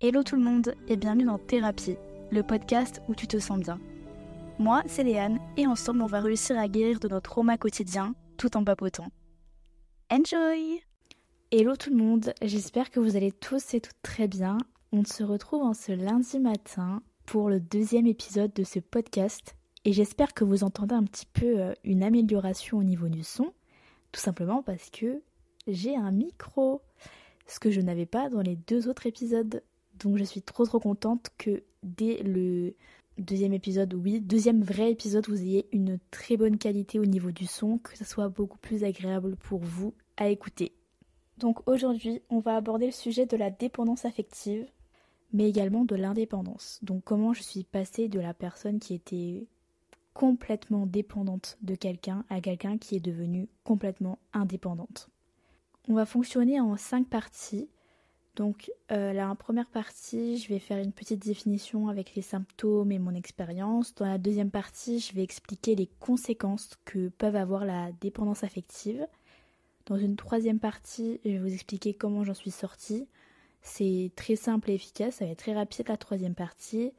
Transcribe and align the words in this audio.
Hello 0.00 0.22
tout 0.22 0.36
le 0.36 0.42
monde 0.42 0.76
et 0.86 0.96
bienvenue 0.96 1.24
dans 1.24 1.38
Thérapie, 1.38 1.96
le 2.30 2.44
podcast 2.44 3.02
où 3.08 3.16
tu 3.16 3.26
te 3.26 3.40
sens 3.40 3.58
bien. 3.58 3.80
Moi, 4.60 4.84
c'est 4.86 5.02
Léane 5.02 5.40
et 5.56 5.66
ensemble 5.66 6.02
on 6.02 6.06
va 6.06 6.20
réussir 6.20 6.56
à 6.56 6.68
guérir 6.68 7.00
de 7.00 7.08
notre 7.08 7.30
trauma 7.30 7.58
quotidien 7.58 8.14
tout 8.36 8.56
en 8.56 8.62
papotant. 8.62 9.08
Enjoy 10.08 10.84
Hello 11.50 11.74
tout 11.74 11.90
le 11.90 11.96
monde, 11.96 12.32
j'espère 12.42 12.92
que 12.92 13.00
vous 13.00 13.16
allez 13.16 13.32
tous 13.32 13.74
et 13.74 13.80
toutes 13.80 14.00
très 14.00 14.28
bien. 14.28 14.58
On 14.92 15.02
se 15.02 15.24
retrouve 15.24 15.64
en 15.64 15.74
ce 15.74 15.90
lundi 15.90 16.38
matin 16.38 17.02
pour 17.26 17.50
le 17.50 17.58
deuxième 17.58 18.06
épisode 18.06 18.52
de 18.52 18.62
ce 18.62 18.78
podcast 18.78 19.56
et 19.84 19.92
j'espère 19.92 20.32
que 20.32 20.44
vous 20.44 20.62
entendez 20.62 20.94
un 20.94 21.02
petit 21.02 21.26
peu 21.26 21.58
euh, 21.58 21.74
une 21.82 22.04
amélioration 22.04 22.78
au 22.78 22.84
niveau 22.84 23.08
du 23.08 23.24
son, 23.24 23.52
tout 24.12 24.20
simplement 24.20 24.62
parce 24.62 24.90
que 24.90 25.20
j'ai 25.66 25.96
un 25.96 26.12
micro, 26.12 26.82
ce 27.48 27.58
que 27.58 27.72
je 27.72 27.80
n'avais 27.80 28.06
pas 28.06 28.30
dans 28.30 28.42
les 28.42 28.54
deux 28.54 28.88
autres 28.88 29.06
épisodes. 29.06 29.60
Donc 29.98 30.16
je 30.16 30.24
suis 30.24 30.42
trop 30.42 30.64
trop 30.64 30.80
contente 30.80 31.30
que 31.38 31.62
dès 31.82 32.22
le 32.22 32.74
deuxième 33.18 33.52
épisode, 33.52 33.94
oui, 33.94 34.20
deuxième 34.20 34.62
vrai 34.62 34.92
épisode, 34.92 35.28
vous 35.28 35.40
ayez 35.40 35.68
une 35.72 35.98
très 36.10 36.36
bonne 36.36 36.58
qualité 36.58 36.98
au 36.98 37.06
niveau 37.06 37.30
du 37.30 37.46
son, 37.46 37.78
que 37.78 37.96
ce 37.96 38.04
soit 38.04 38.28
beaucoup 38.28 38.58
plus 38.58 38.84
agréable 38.84 39.36
pour 39.36 39.60
vous 39.60 39.94
à 40.16 40.28
écouter. 40.28 40.72
Donc 41.38 41.68
aujourd'hui, 41.68 42.22
on 42.30 42.40
va 42.40 42.56
aborder 42.56 42.86
le 42.86 42.92
sujet 42.92 43.26
de 43.26 43.36
la 43.36 43.50
dépendance 43.50 44.04
affective, 44.04 44.66
mais 45.32 45.48
également 45.48 45.84
de 45.84 45.96
l'indépendance. 45.96 46.78
Donc 46.82 47.04
comment 47.04 47.32
je 47.32 47.42
suis 47.42 47.64
passée 47.64 48.08
de 48.08 48.20
la 48.20 48.34
personne 48.34 48.78
qui 48.78 48.94
était 48.94 49.46
complètement 50.14 50.84
dépendante 50.84 51.58
de 51.62 51.76
quelqu'un 51.76 52.24
à 52.28 52.40
quelqu'un 52.40 52.76
qui 52.76 52.96
est 52.96 53.00
devenu 53.00 53.48
complètement 53.62 54.18
indépendante. 54.32 55.10
On 55.88 55.94
va 55.94 56.06
fonctionner 56.06 56.60
en 56.60 56.76
cinq 56.76 57.06
parties. 57.06 57.68
Donc 58.38 58.70
euh, 58.92 59.12
la 59.12 59.34
première 59.34 59.66
partie, 59.66 60.38
je 60.38 60.48
vais 60.48 60.60
faire 60.60 60.78
une 60.78 60.92
petite 60.92 61.26
définition 61.26 61.88
avec 61.88 62.14
les 62.14 62.22
symptômes 62.22 62.92
et 62.92 63.00
mon 63.00 63.16
expérience. 63.16 63.96
Dans 63.96 64.06
la 64.06 64.16
deuxième 64.16 64.52
partie, 64.52 65.00
je 65.00 65.12
vais 65.12 65.24
expliquer 65.24 65.74
les 65.74 65.88
conséquences 65.98 66.70
que 66.84 67.08
peuvent 67.08 67.34
avoir 67.34 67.64
la 67.64 67.90
dépendance 68.00 68.44
affective. 68.44 69.04
Dans 69.86 69.96
une 69.96 70.14
troisième 70.14 70.60
partie, 70.60 71.18
je 71.24 71.30
vais 71.30 71.38
vous 71.38 71.52
expliquer 71.52 71.94
comment 71.94 72.22
j'en 72.22 72.32
suis 72.32 72.52
sortie. 72.52 73.08
C'est 73.60 74.12
très 74.14 74.36
simple 74.36 74.70
et 74.70 74.74
efficace, 74.74 75.16
ça 75.16 75.24
va 75.24 75.32
être 75.32 75.40
très 75.40 75.54
rapide 75.54 75.88
la 75.88 75.96
troisième 75.96 76.36
partie. 76.36 76.92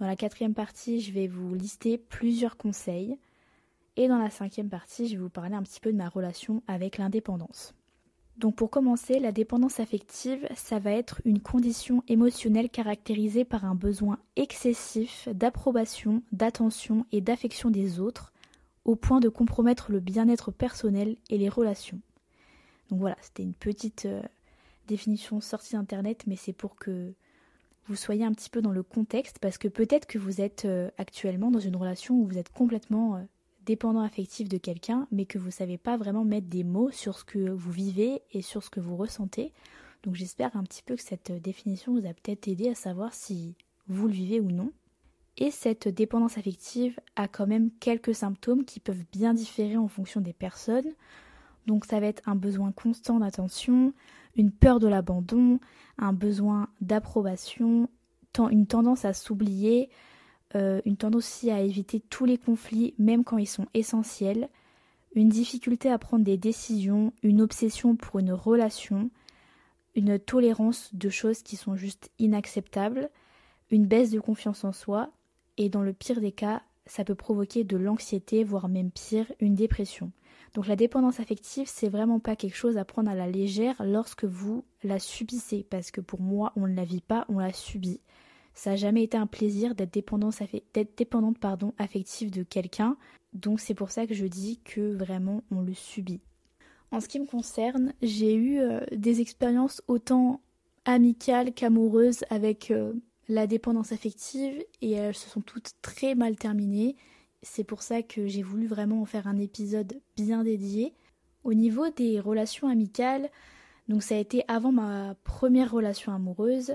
Dans 0.00 0.06
la 0.06 0.16
quatrième 0.16 0.54
partie, 0.54 1.00
je 1.00 1.12
vais 1.12 1.28
vous 1.28 1.54
lister 1.54 1.98
plusieurs 1.98 2.56
conseils. 2.56 3.16
Et 3.94 4.08
dans 4.08 4.18
la 4.18 4.30
cinquième 4.30 4.68
partie, 4.68 5.06
je 5.06 5.12
vais 5.12 5.22
vous 5.22 5.30
parler 5.30 5.54
un 5.54 5.62
petit 5.62 5.78
peu 5.78 5.92
de 5.92 5.96
ma 5.96 6.08
relation 6.08 6.64
avec 6.66 6.98
l'indépendance. 6.98 7.74
Donc 8.40 8.56
pour 8.56 8.70
commencer, 8.70 9.18
la 9.18 9.32
dépendance 9.32 9.80
affective, 9.80 10.48
ça 10.56 10.78
va 10.78 10.92
être 10.92 11.20
une 11.26 11.40
condition 11.40 12.02
émotionnelle 12.08 12.70
caractérisée 12.70 13.44
par 13.44 13.66
un 13.66 13.74
besoin 13.74 14.18
excessif 14.34 15.28
d'approbation, 15.28 16.22
d'attention 16.32 17.04
et 17.12 17.20
d'affection 17.20 17.68
des 17.70 18.00
autres, 18.00 18.32
au 18.86 18.96
point 18.96 19.20
de 19.20 19.28
compromettre 19.28 19.92
le 19.92 20.00
bien-être 20.00 20.52
personnel 20.52 21.18
et 21.28 21.36
les 21.36 21.50
relations. 21.50 22.00
Donc 22.88 23.00
voilà, 23.00 23.18
c'était 23.20 23.42
une 23.42 23.52
petite 23.52 24.06
euh, 24.06 24.22
définition 24.88 25.42
sortie 25.42 25.74
d'internet, 25.74 26.24
mais 26.26 26.36
c'est 26.36 26.54
pour 26.54 26.76
que 26.76 27.12
vous 27.88 27.94
soyez 27.94 28.24
un 28.24 28.32
petit 28.32 28.48
peu 28.48 28.62
dans 28.62 28.72
le 28.72 28.82
contexte, 28.82 29.38
parce 29.38 29.58
que 29.58 29.68
peut-être 29.68 30.06
que 30.06 30.16
vous 30.16 30.40
êtes 30.40 30.64
euh, 30.64 30.90
actuellement 30.96 31.50
dans 31.50 31.60
une 31.60 31.76
relation 31.76 32.14
où 32.14 32.26
vous 32.26 32.38
êtes 32.38 32.50
complètement 32.54 33.16
euh, 33.16 33.20
dépendant 33.70 34.00
affectif 34.00 34.48
de 34.48 34.58
quelqu'un, 34.58 35.06
mais 35.12 35.26
que 35.26 35.38
vous 35.38 35.46
ne 35.46 35.52
savez 35.52 35.78
pas 35.78 35.96
vraiment 35.96 36.24
mettre 36.24 36.48
des 36.48 36.64
mots 36.64 36.90
sur 36.90 37.16
ce 37.16 37.22
que 37.22 37.50
vous 37.50 37.70
vivez 37.70 38.20
et 38.32 38.42
sur 38.42 38.64
ce 38.64 38.70
que 38.70 38.80
vous 38.80 38.96
ressentez. 38.96 39.52
Donc 40.02 40.16
j'espère 40.16 40.56
un 40.56 40.64
petit 40.64 40.82
peu 40.82 40.96
que 40.96 41.02
cette 41.02 41.30
définition 41.30 41.92
vous 41.92 42.04
a 42.04 42.12
peut-être 42.12 42.48
aidé 42.48 42.68
à 42.68 42.74
savoir 42.74 43.14
si 43.14 43.54
vous 43.86 44.08
le 44.08 44.12
vivez 44.12 44.40
ou 44.40 44.50
non. 44.50 44.72
Et 45.36 45.52
cette 45.52 45.86
dépendance 45.86 46.36
affective 46.36 46.98
a 47.14 47.28
quand 47.28 47.46
même 47.46 47.70
quelques 47.78 48.12
symptômes 48.12 48.64
qui 48.64 48.80
peuvent 48.80 49.04
bien 49.12 49.34
différer 49.34 49.76
en 49.76 49.86
fonction 49.86 50.20
des 50.20 50.32
personnes. 50.32 50.90
Donc 51.68 51.84
ça 51.84 52.00
va 52.00 52.06
être 52.06 52.28
un 52.28 52.34
besoin 52.34 52.72
constant 52.72 53.20
d'attention, 53.20 53.94
une 54.34 54.50
peur 54.50 54.80
de 54.80 54.88
l'abandon, 54.88 55.60
un 55.96 56.12
besoin 56.12 56.70
d'approbation, 56.80 57.88
une 58.50 58.66
tendance 58.66 59.04
à 59.04 59.12
s'oublier, 59.12 59.90
euh, 60.54 60.80
une 60.84 60.96
tendance 60.96 61.24
aussi 61.24 61.50
à 61.50 61.60
éviter 61.60 62.00
tous 62.00 62.24
les 62.24 62.38
conflits, 62.38 62.94
même 62.98 63.24
quand 63.24 63.38
ils 63.38 63.46
sont 63.46 63.66
essentiels, 63.74 64.48
une 65.14 65.28
difficulté 65.28 65.90
à 65.90 65.98
prendre 65.98 66.24
des 66.24 66.36
décisions, 66.36 67.12
une 67.22 67.40
obsession 67.40 67.96
pour 67.96 68.18
une 68.20 68.32
relation, 68.32 69.10
une 69.94 70.18
tolérance 70.18 70.94
de 70.94 71.08
choses 71.08 71.42
qui 71.42 71.56
sont 71.56 71.76
juste 71.76 72.10
inacceptables, 72.18 73.10
une 73.70 73.86
baisse 73.86 74.10
de 74.10 74.20
confiance 74.20 74.64
en 74.64 74.72
soi, 74.72 75.10
et 75.56 75.68
dans 75.68 75.82
le 75.82 75.92
pire 75.92 76.20
des 76.20 76.32
cas, 76.32 76.62
ça 76.86 77.04
peut 77.04 77.14
provoquer 77.14 77.64
de 77.64 77.76
l'anxiété, 77.76 78.44
voire 78.44 78.68
même 78.68 78.90
pire, 78.90 79.30
une 79.40 79.54
dépression. 79.54 80.12
Donc 80.54 80.66
la 80.66 80.76
dépendance 80.76 81.20
affective, 81.20 81.68
c'est 81.68 81.88
vraiment 81.88 82.18
pas 82.18 82.34
quelque 82.34 82.56
chose 82.56 82.76
à 82.76 82.84
prendre 82.84 83.10
à 83.10 83.14
la 83.14 83.28
légère 83.28 83.80
lorsque 83.84 84.24
vous 84.24 84.64
la 84.82 84.98
subissez, 84.98 85.64
parce 85.68 85.90
que 85.90 86.00
pour 86.00 86.20
moi, 86.20 86.52
on 86.56 86.66
ne 86.66 86.74
la 86.74 86.84
vit 86.84 87.02
pas, 87.02 87.24
on 87.28 87.38
la 87.38 87.52
subit. 87.52 88.00
Ça 88.54 88.70
n'a 88.70 88.76
jamais 88.76 89.04
été 89.04 89.16
un 89.16 89.26
plaisir 89.26 89.74
d'être 89.74 89.92
dépendante 89.92 91.44
affective 91.78 92.30
de 92.30 92.42
quelqu'un. 92.42 92.96
Donc 93.32 93.60
c'est 93.60 93.74
pour 93.74 93.90
ça 93.90 94.06
que 94.06 94.14
je 94.14 94.26
dis 94.26 94.60
que 94.64 94.94
vraiment 94.94 95.42
on 95.50 95.60
le 95.62 95.74
subit. 95.74 96.20
En 96.92 97.00
ce 97.00 97.08
qui 97.08 97.20
me 97.20 97.26
concerne, 97.26 97.92
j'ai 98.02 98.34
eu 98.34 98.58
euh, 98.58 98.80
des 98.90 99.20
expériences 99.20 99.80
autant 99.86 100.40
amicales 100.84 101.52
qu'amoureuses 101.52 102.24
avec 102.30 102.70
euh, 102.70 102.92
la 103.28 103.46
dépendance 103.46 103.92
affective 103.92 104.64
et 104.82 104.92
elles 104.92 105.14
se 105.14 105.28
sont 105.28 105.40
toutes 105.40 105.72
très 105.82 106.16
mal 106.16 106.36
terminées. 106.36 106.96
C'est 107.42 107.64
pour 107.64 107.82
ça 107.82 108.02
que 108.02 108.26
j'ai 108.26 108.42
voulu 108.42 108.66
vraiment 108.66 109.00
en 109.00 109.06
faire 109.06 109.28
un 109.28 109.38
épisode 109.38 110.00
bien 110.16 110.42
dédié. 110.42 110.94
Au 111.44 111.54
niveau 111.54 111.88
des 111.90 112.18
relations 112.18 112.68
amicales, 112.68 113.30
donc 113.88 114.02
ça 114.02 114.16
a 114.16 114.18
été 114.18 114.42
avant 114.48 114.72
ma 114.72 115.14
première 115.24 115.70
relation 115.70 116.12
amoureuse, 116.12 116.74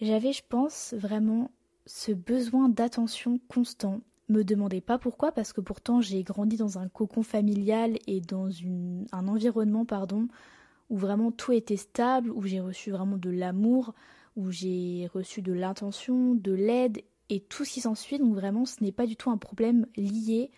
j'avais, 0.00 0.32
je 0.32 0.42
pense, 0.48 0.94
vraiment 0.96 1.50
ce 1.86 2.12
besoin 2.12 2.68
d'attention 2.68 3.40
constant. 3.48 4.00
Me 4.28 4.42
demandez 4.42 4.80
pas 4.80 4.98
pourquoi, 4.98 5.32
parce 5.32 5.52
que 5.52 5.60
pourtant 5.60 6.00
j'ai 6.00 6.22
grandi 6.22 6.56
dans 6.56 6.78
un 6.78 6.88
cocon 6.88 7.22
familial 7.22 7.98
et 8.06 8.20
dans 8.20 8.48
un 9.12 9.28
environnement, 9.28 9.84
pardon, 9.84 10.28
où 10.88 10.96
vraiment 10.96 11.30
tout 11.30 11.52
était 11.52 11.76
stable, 11.76 12.30
où 12.30 12.42
j'ai 12.42 12.60
reçu 12.60 12.90
vraiment 12.90 13.18
de 13.18 13.30
l'amour, 13.30 13.94
où 14.36 14.50
j'ai 14.50 15.08
reçu 15.12 15.42
de 15.42 15.52
l'intention, 15.52 16.34
de 16.34 16.52
l'aide 16.52 17.02
et 17.28 17.40
tout 17.40 17.64
ce 17.64 17.74
qui 17.74 17.80
s'ensuit. 17.82 18.18
Donc 18.18 18.34
vraiment, 18.34 18.64
ce 18.64 18.82
n'est 18.82 18.92
pas 18.92 19.06
du 19.06 19.16
tout 19.16 19.30
un 19.30 19.38
problème 19.38 19.86
lié 19.96 20.50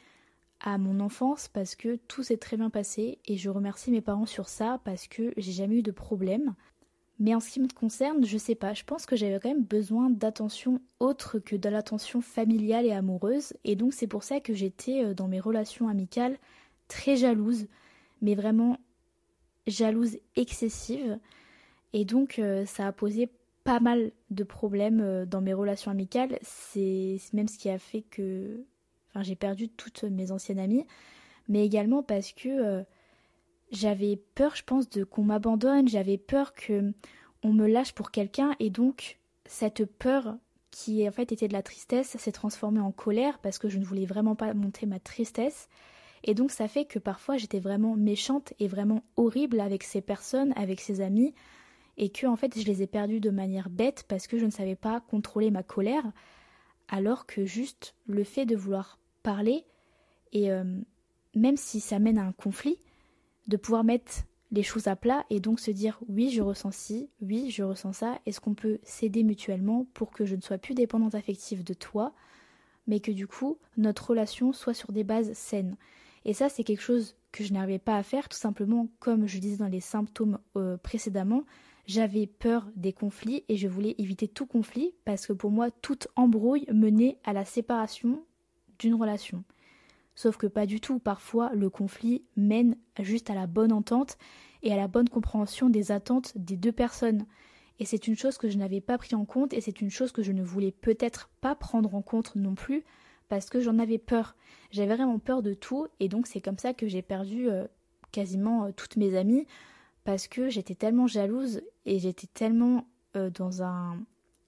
à 0.60 0.78
mon 0.78 1.00
enfance 1.00 1.48
parce 1.48 1.74
que 1.74 1.96
tout 2.08 2.22
s'est 2.22 2.38
très 2.38 2.56
bien 2.56 2.70
passé 2.70 3.18
et 3.26 3.36
je 3.36 3.50
remercie 3.50 3.90
mes 3.90 4.00
parents 4.00 4.26
sur 4.26 4.48
ça 4.48 4.80
parce 4.84 5.06
que 5.06 5.32
j'ai 5.36 5.52
jamais 5.52 5.76
eu 5.76 5.82
de 5.82 5.90
problème. 5.90 6.54
Mais 7.18 7.34
en 7.34 7.40
ce 7.40 7.50
qui 7.50 7.60
me 7.60 7.68
concerne, 7.68 8.24
je 8.26 8.36
sais 8.36 8.54
pas, 8.54 8.74
je 8.74 8.84
pense 8.84 9.06
que 9.06 9.16
j'avais 9.16 9.40
quand 9.40 9.48
même 9.48 9.64
besoin 9.64 10.10
d'attention 10.10 10.80
autre 11.00 11.38
que 11.38 11.56
de 11.56 11.68
l'attention 11.68 12.20
familiale 12.20 12.84
et 12.84 12.92
amoureuse, 12.92 13.54
et 13.64 13.74
donc 13.74 13.94
c'est 13.94 14.06
pour 14.06 14.22
ça 14.22 14.40
que 14.40 14.52
j'étais 14.52 15.02
euh, 15.02 15.14
dans 15.14 15.28
mes 15.28 15.40
relations 15.40 15.88
amicales 15.88 16.36
très 16.88 17.16
jalouse, 17.16 17.66
mais 18.20 18.34
vraiment 18.34 18.78
jalouse 19.66 20.18
excessive, 20.36 21.18
et 21.94 22.04
donc 22.04 22.38
euh, 22.38 22.66
ça 22.66 22.86
a 22.86 22.92
posé 22.92 23.30
pas 23.64 23.80
mal 23.80 24.12
de 24.30 24.44
problèmes 24.44 25.00
euh, 25.00 25.24
dans 25.24 25.40
mes 25.40 25.54
relations 25.54 25.90
amicales, 25.90 26.38
c'est 26.42 27.18
même 27.32 27.48
ce 27.48 27.56
qui 27.56 27.70
a 27.70 27.78
fait 27.78 28.02
que 28.02 28.62
enfin, 29.08 29.22
j'ai 29.22 29.36
perdu 29.36 29.70
toutes 29.70 30.04
mes 30.04 30.32
anciennes 30.32 30.58
amies, 30.58 30.84
mais 31.48 31.64
également 31.64 32.02
parce 32.02 32.32
que 32.32 32.84
j'avais 33.70 34.16
peur, 34.34 34.54
je 34.54 34.64
pense, 34.64 34.88
de 34.88 35.04
qu'on 35.04 35.24
m'abandonne, 35.24 35.88
j'avais 35.88 36.18
peur 36.18 36.54
que 36.54 36.92
on 37.42 37.52
me 37.52 37.66
lâche 37.66 37.92
pour 37.92 38.10
quelqu'un. 38.10 38.54
Et 38.60 38.70
donc 38.70 39.18
cette 39.46 39.84
peur 39.84 40.36
qui 40.70 41.08
en 41.08 41.12
fait 41.12 41.32
était 41.32 41.48
de 41.48 41.52
la 41.52 41.62
tristesse 41.62 42.16
s'est 42.18 42.32
transformée 42.32 42.80
en 42.80 42.92
colère 42.92 43.38
parce 43.38 43.58
que 43.58 43.68
je 43.68 43.78
ne 43.78 43.84
voulais 43.84 44.06
vraiment 44.06 44.36
pas 44.36 44.52
monter 44.54 44.86
ma 44.86 44.98
tristesse. 44.98 45.68
Et 46.24 46.34
donc 46.34 46.50
ça 46.50 46.68
fait 46.68 46.84
que 46.84 46.98
parfois 46.98 47.36
j'étais 47.36 47.60
vraiment 47.60 47.96
méchante 47.96 48.52
et 48.58 48.68
vraiment 48.68 49.02
horrible 49.16 49.60
avec 49.60 49.82
ces 49.84 50.00
personnes, 50.00 50.52
avec 50.56 50.80
ces 50.80 51.00
amis. 51.00 51.34
Et 51.98 52.10
que 52.10 52.26
en 52.26 52.36
fait 52.36 52.58
je 52.58 52.66
les 52.66 52.82
ai 52.82 52.86
perdus 52.86 53.20
de 53.20 53.30
manière 53.30 53.70
bête 53.70 54.04
parce 54.08 54.26
que 54.26 54.38
je 54.38 54.44
ne 54.44 54.50
savais 54.50 54.76
pas 54.76 55.00
contrôler 55.00 55.50
ma 55.50 55.62
colère. 55.62 56.04
Alors 56.88 57.26
que 57.26 57.44
juste 57.44 57.94
le 58.06 58.22
fait 58.22 58.46
de 58.46 58.54
vouloir 58.54 58.98
parler 59.22 59.64
et 60.32 60.52
euh, 60.52 60.64
même 61.34 61.56
si 61.56 61.80
ça 61.80 61.98
mène 61.98 62.18
à 62.18 62.24
un 62.24 62.32
conflit, 62.32 62.78
de 63.48 63.56
pouvoir 63.56 63.84
mettre 63.84 64.24
les 64.52 64.62
choses 64.62 64.86
à 64.86 64.96
plat 64.96 65.24
et 65.28 65.40
donc 65.40 65.58
se 65.58 65.70
dire 65.70 65.98
oui 66.08 66.30
je 66.30 66.42
ressens 66.42 66.70
ci, 66.70 67.10
oui 67.20 67.50
je 67.50 67.62
ressens 67.62 67.92
ça, 67.92 68.20
est-ce 68.26 68.40
qu'on 68.40 68.54
peut 68.54 68.78
s'aider 68.82 69.24
mutuellement 69.24 69.86
pour 69.94 70.10
que 70.10 70.24
je 70.24 70.36
ne 70.36 70.40
sois 70.40 70.58
plus 70.58 70.74
dépendante 70.74 71.14
affective 71.14 71.64
de 71.64 71.74
toi, 71.74 72.12
mais 72.86 73.00
que 73.00 73.10
du 73.10 73.26
coup 73.26 73.58
notre 73.76 74.10
relation 74.10 74.52
soit 74.52 74.74
sur 74.74 74.92
des 74.92 75.04
bases 75.04 75.32
saines? 75.32 75.76
Et 76.24 76.32
ça 76.32 76.48
c'est 76.48 76.64
quelque 76.64 76.82
chose 76.82 77.16
que 77.32 77.44
je 77.44 77.52
n'arrivais 77.52 77.78
pas 77.78 77.96
à 77.96 78.02
faire 78.02 78.28
tout 78.28 78.38
simplement 78.38 78.88
comme 79.00 79.26
je 79.26 79.38
disais 79.38 79.58
dans 79.58 79.68
les 79.68 79.80
symptômes 79.80 80.38
euh, 80.56 80.76
précédemment, 80.76 81.44
J'avais 81.86 82.26
peur 82.26 82.66
des 82.74 82.92
conflits 82.92 83.44
et 83.48 83.56
je 83.56 83.68
voulais 83.68 83.94
éviter 83.98 84.26
tout 84.26 84.46
conflit 84.46 84.92
parce 85.04 85.26
que 85.26 85.32
pour 85.32 85.52
moi, 85.52 85.70
toute 85.70 86.08
embrouille 86.16 86.66
menait 86.72 87.18
à 87.22 87.32
la 87.32 87.44
séparation 87.44 88.24
d'une 88.80 88.94
relation. 88.94 89.44
Sauf 90.16 90.38
que 90.38 90.46
pas 90.46 90.66
du 90.66 90.80
tout. 90.80 90.98
Parfois, 90.98 91.52
le 91.54 91.70
conflit 91.70 92.24
mène 92.36 92.76
juste 92.98 93.30
à 93.30 93.34
la 93.34 93.46
bonne 93.46 93.72
entente 93.72 94.18
et 94.62 94.72
à 94.72 94.76
la 94.76 94.88
bonne 94.88 95.08
compréhension 95.08 95.70
des 95.70 95.92
attentes 95.92 96.32
des 96.36 96.56
deux 96.56 96.72
personnes. 96.72 97.26
Et 97.78 97.84
c'est 97.84 98.08
une 98.08 98.16
chose 98.16 98.38
que 98.38 98.48
je 98.48 98.56
n'avais 98.56 98.80
pas 98.80 98.96
pris 98.96 99.14
en 99.14 99.26
compte 99.26 99.52
et 99.52 99.60
c'est 99.60 99.82
une 99.82 99.90
chose 99.90 100.12
que 100.12 100.22
je 100.22 100.32
ne 100.32 100.42
voulais 100.42 100.72
peut-être 100.72 101.28
pas 101.42 101.54
prendre 101.54 101.94
en 101.94 102.00
compte 102.00 102.34
non 102.34 102.54
plus 102.54 102.82
parce 103.28 103.50
que 103.50 103.60
j'en 103.60 103.78
avais 103.78 103.98
peur. 103.98 104.34
J'avais 104.70 104.96
vraiment 104.96 105.18
peur 105.18 105.42
de 105.42 105.52
tout 105.52 105.86
et 106.00 106.08
donc 106.08 106.26
c'est 106.26 106.40
comme 106.40 106.58
ça 106.58 106.72
que 106.72 106.88
j'ai 106.88 107.02
perdu 107.02 107.50
euh, 107.50 107.66
quasiment 108.10 108.64
euh, 108.64 108.70
toutes 108.74 108.96
mes 108.96 109.16
amies 109.16 109.46
parce 110.04 110.28
que 110.28 110.48
j'étais 110.48 110.74
tellement 110.74 111.06
jalouse 111.06 111.60
et 111.84 111.98
j'étais 111.98 112.28
tellement 112.28 112.86
euh, 113.16 113.28
dans 113.28 113.62
un 113.62 113.98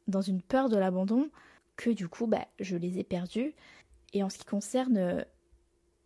dans 0.06 0.22
une 0.22 0.40
peur 0.40 0.70
de 0.70 0.78
l'abandon 0.78 1.28
que 1.76 1.90
du 1.90 2.08
coup 2.08 2.26
bah, 2.26 2.46
je 2.58 2.76
les 2.76 2.98
ai 2.98 3.04
perdues. 3.04 3.54
Et 4.14 4.22
en 4.22 4.30
ce 4.30 4.38
qui 4.38 4.46
concerne 4.46 5.26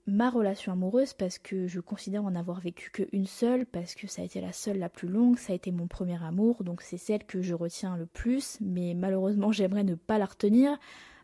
ma 0.06 0.30
relation 0.30 0.72
amoureuse 0.72 1.12
parce 1.12 1.38
que 1.38 1.66
je 1.66 1.80
considère 1.80 2.24
en 2.24 2.34
avoir 2.34 2.60
vécu 2.60 2.90
qu'une 2.90 3.26
seule, 3.26 3.66
parce 3.66 3.94
que 3.94 4.06
ça 4.06 4.22
a 4.22 4.24
été 4.24 4.40
la 4.40 4.52
seule 4.52 4.78
la 4.78 4.88
plus 4.88 5.08
longue, 5.08 5.38
ça 5.38 5.52
a 5.52 5.56
été 5.56 5.70
mon 5.70 5.86
premier 5.86 6.22
amour, 6.22 6.64
donc 6.64 6.82
c'est 6.82 6.96
celle 6.98 7.24
que 7.24 7.40
je 7.40 7.54
retiens 7.54 7.96
le 7.96 8.06
plus, 8.06 8.58
mais 8.60 8.94
malheureusement 8.94 9.52
j'aimerais 9.52 9.84
ne 9.84 9.94
pas 9.94 10.18
la 10.18 10.26
retenir 10.26 10.78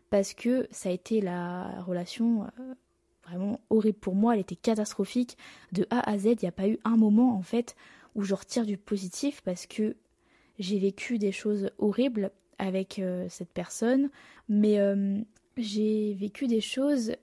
parce 0.09 0.33
que 0.33 0.67
ça 0.71 0.89
a 0.89 0.91
été 0.91 1.21
la 1.21 1.81
relation 1.81 2.43
euh, 2.43 2.73
vraiment 3.23 3.59
horrible 3.69 3.99
pour 3.99 4.15
moi, 4.15 4.33
elle 4.33 4.41
était 4.41 4.55
catastrophique. 4.55 5.37
De 5.71 5.85
A 5.89 6.09
à 6.09 6.17
Z, 6.17 6.25
il 6.25 6.37
n'y 6.43 6.47
a 6.47 6.53
pas 6.53 6.67
eu 6.67 6.79
un 6.83 6.97
moment 6.97 7.35
en 7.35 7.43
fait 7.43 7.75
où 8.15 8.23
je 8.23 8.33
retire 8.33 8.65
du 8.65 8.77
positif 8.77 9.41
parce 9.41 9.67
que 9.67 9.95
j'ai 10.57 10.79
vécu 10.79 11.19
des 11.19 11.31
choses 11.31 11.69
horribles 11.77 12.31
avec 12.57 12.99
euh, 12.99 13.27
cette 13.29 13.51
personne, 13.51 14.09
mais 14.49 14.79
euh, 14.79 15.19
j'ai 15.57 16.13
vécu 16.15 16.47
des 16.47 16.61
choses 16.61 17.13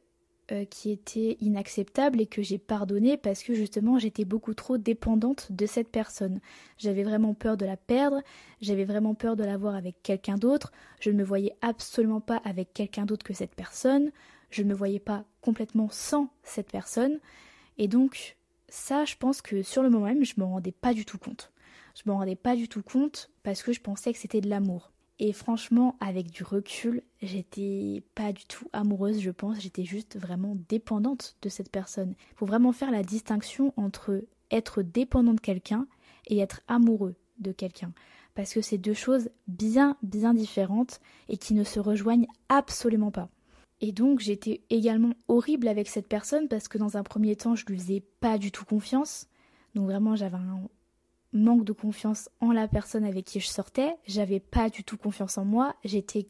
euh, 0.52 0.64
qui 0.64 0.92
était 0.92 1.36
inacceptable 1.40 2.20
et 2.20 2.26
que 2.26 2.40
j'ai 2.40 2.58
pardonné 2.58 3.16
parce 3.16 3.42
que 3.42 3.52
justement 3.52 3.98
j'étais 3.98 4.24
beaucoup 4.24 4.54
trop 4.54 4.78
dépendante 4.78 5.50
de 5.50 5.66
cette 5.66 5.88
personne. 5.88 6.40
J'avais 6.78 7.02
vraiment 7.02 7.34
peur 7.34 7.56
de 7.56 7.66
la 7.66 7.76
perdre, 7.76 8.22
j'avais 8.60 8.84
vraiment 8.84 9.14
peur 9.14 9.34
de 9.34 9.42
la 9.42 9.56
voir 9.56 9.74
avec 9.74 10.02
quelqu'un 10.04 10.36
d'autre, 10.36 10.70
je 11.00 11.10
ne 11.10 11.16
me 11.16 11.24
voyais 11.24 11.56
absolument 11.62 12.20
pas 12.20 12.36
avec 12.44 12.72
quelqu'un 12.72 13.06
d'autre 13.06 13.24
que 13.24 13.34
cette 13.34 13.56
personne, 13.56 14.12
je 14.50 14.62
ne 14.62 14.68
me 14.68 14.74
voyais 14.74 15.00
pas 15.00 15.24
complètement 15.40 15.88
sans 15.90 16.28
cette 16.44 16.70
personne 16.70 17.18
et 17.76 17.88
donc 17.88 18.36
ça 18.68 19.04
je 19.04 19.16
pense 19.16 19.42
que 19.42 19.62
sur 19.62 19.82
le 19.82 19.90
moment 19.90 20.06
même 20.06 20.24
je 20.24 20.34
me 20.36 20.44
rendais 20.44 20.70
pas 20.70 20.94
du 20.94 21.04
tout 21.04 21.18
compte. 21.18 21.50
Je 21.96 22.08
me 22.08 22.14
rendais 22.14 22.36
pas 22.36 22.54
du 22.54 22.68
tout 22.68 22.82
compte 22.82 23.30
parce 23.42 23.64
que 23.64 23.72
je 23.72 23.80
pensais 23.80 24.12
que 24.12 24.18
c'était 24.20 24.40
de 24.40 24.48
l'amour. 24.48 24.92
Et 25.18 25.32
franchement, 25.32 25.96
avec 26.00 26.30
du 26.30 26.42
recul, 26.42 27.02
j'étais 27.22 28.02
pas 28.14 28.32
du 28.32 28.44
tout 28.44 28.68
amoureuse, 28.72 29.20
je 29.20 29.30
pense, 29.30 29.60
j'étais 29.60 29.84
juste 29.84 30.18
vraiment 30.18 30.56
dépendante 30.68 31.36
de 31.40 31.48
cette 31.48 31.70
personne. 31.70 32.14
Faut 32.36 32.44
vraiment 32.44 32.72
faire 32.72 32.90
la 32.90 33.02
distinction 33.02 33.72
entre 33.76 34.24
être 34.50 34.82
dépendant 34.82 35.32
de 35.32 35.40
quelqu'un 35.40 35.86
et 36.26 36.38
être 36.38 36.60
amoureux 36.68 37.14
de 37.38 37.52
quelqu'un. 37.52 37.92
Parce 38.34 38.52
que 38.52 38.60
c'est 38.60 38.76
deux 38.76 38.94
choses 38.94 39.30
bien, 39.48 39.96
bien 40.02 40.34
différentes 40.34 41.00
et 41.30 41.38
qui 41.38 41.54
ne 41.54 41.64
se 41.64 41.80
rejoignent 41.80 42.26
absolument 42.50 43.10
pas. 43.10 43.30
Et 43.80 43.92
donc 43.92 44.20
j'étais 44.20 44.62
également 44.68 45.14
horrible 45.28 45.68
avec 45.68 45.88
cette 45.88 46.08
personne 46.08 46.48
parce 46.48 46.68
que 46.68 46.76
dans 46.76 46.98
un 46.98 47.02
premier 47.02 47.36
temps, 47.36 47.54
je 47.54 47.64
lui 47.66 47.78
faisais 47.78 48.02
pas 48.20 48.36
du 48.36 48.52
tout 48.52 48.66
confiance. 48.66 49.28
Donc 49.74 49.86
vraiment, 49.86 50.16
j'avais 50.16 50.36
un 50.36 50.68
manque 51.36 51.64
de 51.64 51.72
confiance 51.72 52.28
en 52.40 52.52
la 52.52 52.68
personne 52.68 53.04
avec 53.04 53.24
qui 53.24 53.40
je 53.40 53.48
sortais, 53.48 53.94
j'avais 54.06 54.40
pas 54.40 54.70
du 54.70 54.84
tout 54.84 54.96
confiance 54.96 55.38
en 55.38 55.44
moi, 55.44 55.76
j'étais 55.84 56.26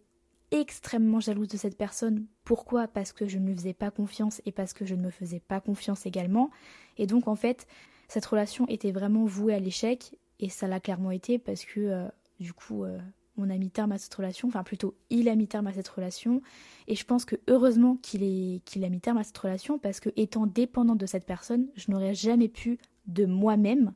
extrêmement 0.50 1.20
jalouse 1.20 1.48
de 1.48 1.56
cette 1.56 1.76
personne. 1.76 2.26
Pourquoi? 2.44 2.86
Parce 2.88 3.12
que 3.12 3.26
je 3.26 3.38
ne 3.38 3.48
lui 3.48 3.56
faisais 3.56 3.74
pas 3.74 3.90
confiance 3.90 4.40
et 4.46 4.52
parce 4.52 4.72
que 4.72 4.84
je 4.84 4.94
ne 4.94 5.02
me 5.02 5.10
faisais 5.10 5.40
pas 5.40 5.60
confiance 5.60 6.06
également. 6.06 6.50
Et 6.98 7.06
donc 7.06 7.28
en 7.28 7.36
fait, 7.36 7.66
cette 8.08 8.26
relation 8.26 8.66
était 8.68 8.92
vraiment 8.92 9.24
vouée 9.24 9.54
à 9.54 9.58
l'échec 9.58 10.16
et 10.38 10.48
ça 10.48 10.68
l'a 10.68 10.80
clairement 10.80 11.10
été 11.10 11.38
parce 11.38 11.64
que 11.64 11.80
euh, 11.80 12.08
du 12.38 12.52
coup 12.52 12.84
euh, 12.84 12.98
on 13.36 13.50
a 13.50 13.56
mis 13.56 13.70
terme 13.70 13.92
à 13.92 13.98
cette 13.98 14.14
relation, 14.14 14.48
enfin 14.48 14.62
plutôt 14.62 14.94
il 15.10 15.28
a 15.28 15.34
mis 15.34 15.48
terme 15.48 15.66
à 15.66 15.72
cette 15.72 15.88
relation. 15.88 16.42
Et 16.86 16.94
je 16.94 17.04
pense 17.04 17.24
que 17.24 17.36
heureusement 17.48 17.96
qu'il 17.96 18.84
a 18.84 18.88
mis 18.88 19.00
terme 19.00 19.18
à 19.18 19.24
cette 19.24 19.38
relation 19.38 19.78
parce 19.78 20.00
que 20.00 20.10
étant 20.16 20.46
dépendante 20.46 20.98
de 20.98 21.06
cette 21.06 21.26
personne, 21.26 21.66
je 21.74 21.90
n'aurais 21.90 22.14
jamais 22.14 22.48
pu 22.48 22.78
de 23.06 23.26
moi-même 23.26 23.92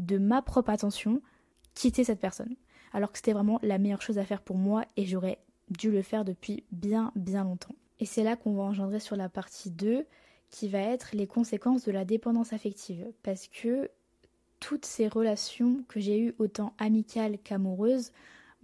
de 0.00 0.18
ma 0.18 0.42
propre 0.42 0.70
attention, 0.70 1.22
quitter 1.74 2.02
cette 2.02 2.20
personne. 2.20 2.56
Alors 2.92 3.12
que 3.12 3.18
c'était 3.18 3.32
vraiment 3.32 3.60
la 3.62 3.78
meilleure 3.78 4.02
chose 4.02 4.18
à 4.18 4.24
faire 4.24 4.42
pour 4.42 4.56
moi 4.56 4.84
et 4.96 5.06
j'aurais 5.06 5.38
dû 5.68 5.92
le 5.92 6.02
faire 6.02 6.24
depuis 6.24 6.64
bien 6.72 7.12
bien 7.14 7.44
longtemps. 7.44 7.74
Et 8.00 8.06
c'est 8.06 8.24
là 8.24 8.34
qu'on 8.34 8.54
va 8.54 8.62
engendrer 8.64 8.98
sur 8.98 9.14
la 9.14 9.28
partie 9.28 9.70
2 9.70 10.04
qui 10.48 10.68
va 10.68 10.80
être 10.80 11.10
les 11.14 11.28
conséquences 11.28 11.84
de 11.84 11.92
la 11.92 12.04
dépendance 12.04 12.52
affective. 12.52 13.06
Parce 13.22 13.46
que 13.46 13.88
toutes 14.58 14.84
ces 14.84 15.06
relations 15.06 15.84
que 15.86 16.00
j'ai 16.00 16.18
eues 16.18 16.34
autant 16.38 16.74
amicales 16.78 17.38
qu'amoureuses 17.38 18.10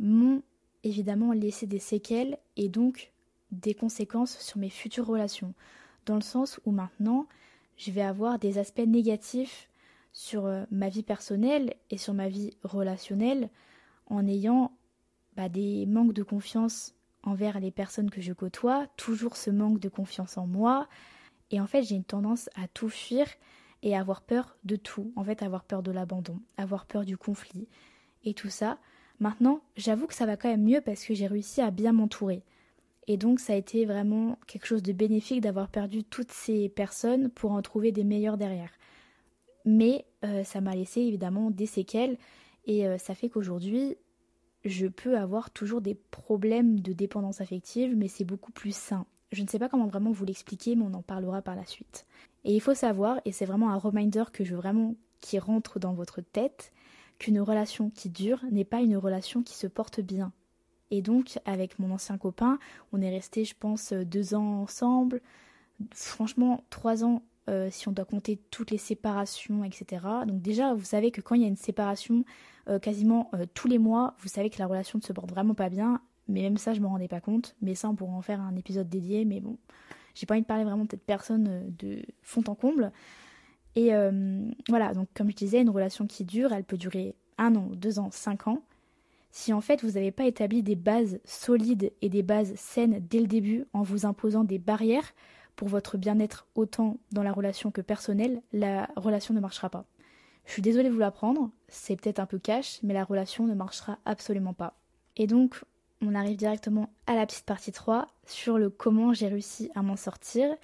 m'ont 0.00 0.42
évidemment 0.82 1.32
laissé 1.32 1.66
des 1.66 1.78
séquelles 1.78 2.38
et 2.56 2.68
donc 2.68 3.12
des 3.52 3.74
conséquences 3.74 4.38
sur 4.38 4.58
mes 4.58 4.70
futures 4.70 5.06
relations. 5.06 5.54
Dans 6.06 6.16
le 6.16 6.22
sens 6.22 6.58
où 6.64 6.70
maintenant 6.70 7.26
je 7.76 7.90
vais 7.90 8.02
avoir 8.02 8.38
des 8.38 8.58
aspects 8.58 8.80
négatifs 8.80 9.68
sur 10.16 10.46
euh, 10.46 10.64
ma 10.70 10.88
vie 10.88 11.02
personnelle 11.02 11.74
et 11.90 11.98
sur 11.98 12.14
ma 12.14 12.30
vie 12.30 12.56
relationnelle 12.64 13.50
en 14.06 14.26
ayant 14.26 14.72
bah, 15.36 15.50
des 15.50 15.84
manques 15.84 16.14
de 16.14 16.22
confiance 16.22 16.94
envers 17.22 17.60
les 17.60 17.70
personnes 17.70 18.08
que 18.08 18.22
je 18.22 18.32
côtoie, 18.32 18.86
toujours 18.96 19.36
ce 19.36 19.50
manque 19.50 19.78
de 19.78 19.90
confiance 19.90 20.38
en 20.38 20.46
moi. 20.46 20.88
Et 21.50 21.60
en 21.60 21.66
fait, 21.66 21.82
j'ai 21.82 21.96
une 21.96 22.02
tendance 22.02 22.48
à 22.54 22.66
tout 22.66 22.88
fuir 22.88 23.26
et 23.82 23.94
à 23.94 24.00
avoir 24.00 24.22
peur 24.22 24.56
de 24.64 24.76
tout. 24.76 25.12
En 25.16 25.24
fait, 25.24 25.42
avoir 25.42 25.64
peur 25.64 25.82
de 25.82 25.92
l'abandon, 25.92 26.40
avoir 26.56 26.86
peur 26.86 27.04
du 27.04 27.18
conflit 27.18 27.68
et 28.24 28.32
tout 28.32 28.48
ça. 28.48 28.78
Maintenant, 29.20 29.60
j'avoue 29.76 30.06
que 30.06 30.14
ça 30.14 30.24
va 30.24 30.38
quand 30.38 30.48
même 30.48 30.64
mieux 30.64 30.80
parce 30.80 31.04
que 31.04 31.12
j'ai 31.12 31.26
réussi 31.26 31.60
à 31.60 31.70
bien 31.70 31.92
m'entourer. 31.92 32.42
Et 33.06 33.18
donc, 33.18 33.38
ça 33.38 33.52
a 33.52 33.56
été 33.56 33.84
vraiment 33.84 34.38
quelque 34.46 34.66
chose 34.66 34.82
de 34.82 34.94
bénéfique 34.94 35.42
d'avoir 35.42 35.68
perdu 35.68 36.04
toutes 36.04 36.32
ces 36.32 36.70
personnes 36.70 37.28
pour 37.28 37.52
en 37.52 37.60
trouver 37.60 37.92
des 37.92 38.02
meilleures 38.02 38.38
derrière 38.38 38.70
mais 39.66 40.06
euh, 40.24 40.44
ça 40.44 40.60
m'a 40.62 40.74
laissé 40.74 41.02
évidemment 41.02 41.50
des 41.50 41.66
séquelles 41.66 42.16
et 42.64 42.86
euh, 42.86 42.96
ça 42.96 43.14
fait 43.14 43.28
qu'aujourd'hui 43.28 43.96
je 44.64 44.86
peux 44.86 45.18
avoir 45.18 45.50
toujours 45.50 45.80
des 45.80 45.94
problèmes 45.94 46.80
de 46.80 46.92
dépendance 46.92 47.40
affective 47.40 47.94
mais 47.96 48.08
c'est 48.08 48.24
beaucoup 48.24 48.52
plus 48.52 48.74
sain. 48.74 49.04
Je 49.32 49.42
ne 49.42 49.48
sais 49.48 49.58
pas 49.58 49.68
comment 49.68 49.86
vraiment 49.86 50.12
vous 50.12 50.24
l'expliquer 50.24 50.76
mais 50.76 50.84
on 50.84 50.94
en 50.94 51.02
parlera 51.02 51.42
par 51.42 51.56
la 51.56 51.66
suite. 51.66 52.06
Et 52.44 52.54
il 52.54 52.60
faut 52.60 52.74
savoir 52.74 53.20
et 53.24 53.32
c'est 53.32 53.44
vraiment 53.44 53.70
un 53.70 53.76
reminder 53.76 54.24
que 54.32 54.44
je 54.44 54.52
veux 54.52 54.60
vraiment 54.60 54.94
qui 55.20 55.38
rentre 55.38 55.78
dans 55.80 55.94
votre 55.94 56.20
tête 56.20 56.72
qu'une 57.18 57.40
relation 57.40 57.90
qui 57.90 58.08
dure 58.08 58.44
n'est 58.50 58.64
pas 58.64 58.80
une 58.80 58.96
relation 58.96 59.42
qui 59.42 59.54
se 59.54 59.66
porte 59.66 60.00
bien. 60.00 60.32
Et 60.92 61.02
donc 61.02 61.40
avec 61.44 61.80
mon 61.80 61.90
ancien 61.90 62.18
copain, 62.18 62.58
on 62.92 63.02
est 63.02 63.10
resté 63.10 63.44
je 63.44 63.54
pense 63.58 63.92
deux 63.92 64.34
ans 64.34 64.62
ensemble. 64.62 65.20
Franchement, 65.92 66.64
trois 66.70 67.04
ans 67.04 67.22
euh, 67.48 67.68
si 67.70 67.88
on 67.88 67.92
doit 67.92 68.04
compter 68.04 68.38
toutes 68.50 68.70
les 68.70 68.78
séparations, 68.78 69.62
etc. 69.64 70.04
Donc 70.26 70.42
déjà, 70.42 70.74
vous 70.74 70.84
savez 70.84 71.10
que 71.10 71.20
quand 71.20 71.34
il 71.34 71.42
y 71.42 71.44
a 71.44 71.48
une 71.48 71.56
séparation 71.56 72.24
euh, 72.68 72.78
quasiment 72.78 73.30
euh, 73.34 73.46
tous 73.54 73.68
les 73.68 73.78
mois, 73.78 74.14
vous 74.18 74.28
savez 74.28 74.50
que 74.50 74.58
la 74.58 74.66
relation 74.66 74.98
ne 74.98 75.04
se 75.04 75.12
porte 75.12 75.30
vraiment 75.30 75.54
pas 75.54 75.68
bien. 75.68 76.00
Mais 76.28 76.42
même 76.42 76.56
ça, 76.56 76.74
je 76.74 76.80
me 76.80 76.86
rendais 76.86 77.08
pas 77.08 77.20
compte. 77.20 77.54
Mais 77.62 77.74
ça, 77.74 77.88
on 77.88 77.94
pourra 77.94 78.12
en 78.12 78.22
faire 78.22 78.40
un 78.40 78.56
épisode 78.56 78.88
dédié. 78.88 79.24
Mais 79.24 79.40
bon, 79.40 79.58
j'ai 80.14 80.26
pas 80.26 80.34
envie 80.34 80.42
de 80.42 80.46
parler 80.46 80.64
vraiment 80.64 80.84
de 80.84 80.90
cette 80.90 81.04
personne 81.04 81.72
de 81.78 82.02
fond 82.22 82.42
en 82.48 82.56
comble. 82.56 82.90
Et 83.76 83.90
voilà, 84.70 84.94
donc 84.94 85.06
comme 85.14 85.30
je 85.30 85.36
disais, 85.36 85.60
une 85.60 85.68
relation 85.68 86.06
qui 86.06 86.24
dure, 86.24 86.52
elle 86.54 86.64
peut 86.64 86.78
durer 86.78 87.14
un 87.36 87.54
an, 87.54 87.68
deux 87.74 87.98
ans, 87.98 88.08
cinq 88.10 88.48
ans. 88.48 88.62
Si 89.30 89.52
en 89.52 89.60
fait 89.60 89.84
vous 89.84 89.92
n'avez 89.92 90.12
pas 90.12 90.24
établi 90.24 90.62
des 90.62 90.76
bases 90.76 91.20
solides 91.26 91.92
et 92.00 92.08
des 92.08 92.22
bases 92.22 92.54
saines 92.56 93.06
dès 93.10 93.20
le 93.20 93.26
début 93.26 93.66
en 93.74 93.82
vous 93.82 94.06
imposant 94.06 94.44
des 94.44 94.58
barrières, 94.58 95.12
pour 95.56 95.68
votre 95.68 95.96
bien-être 95.96 96.46
autant 96.54 96.98
dans 97.12 97.22
la 97.22 97.32
relation 97.32 97.70
que 97.70 97.80
personnelle, 97.80 98.42
la 98.52 98.88
relation 98.96 99.34
ne 99.34 99.40
marchera 99.40 99.70
pas. 99.70 99.86
Je 100.44 100.52
suis 100.52 100.62
désolée 100.62 100.88
de 100.88 100.94
vous 100.94 101.00
l'apprendre, 101.00 101.50
c'est 101.68 101.96
peut-être 101.96 102.20
un 102.20 102.26
peu 102.26 102.38
cash, 102.38 102.78
mais 102.82 102.94
la 102.94 103.04
relation 103.04 103.46
ne 103.46 103.54
marchera 103.54 103.98
absolument 104.04 104.54
pas. 104.54 104.78
Et 105.16 105.26
donc, 105.26 105.64
on 106.02 106.14
arrive 106.14 106.36
directement 106.36 106.90
à 107.06 107.14
la 107.14 107.26
petite 107.26 107.46
partie 107.46 107.72
3 107.72 108.06
sur 108.26 108.58
le 108.58 108.70
comment 108.70 109.12
j'ai 109.12 109.28
réussi 109.28 109.70
à 109.74 109.82
m'en 109.82 109.96
sortir. 109.96 110.54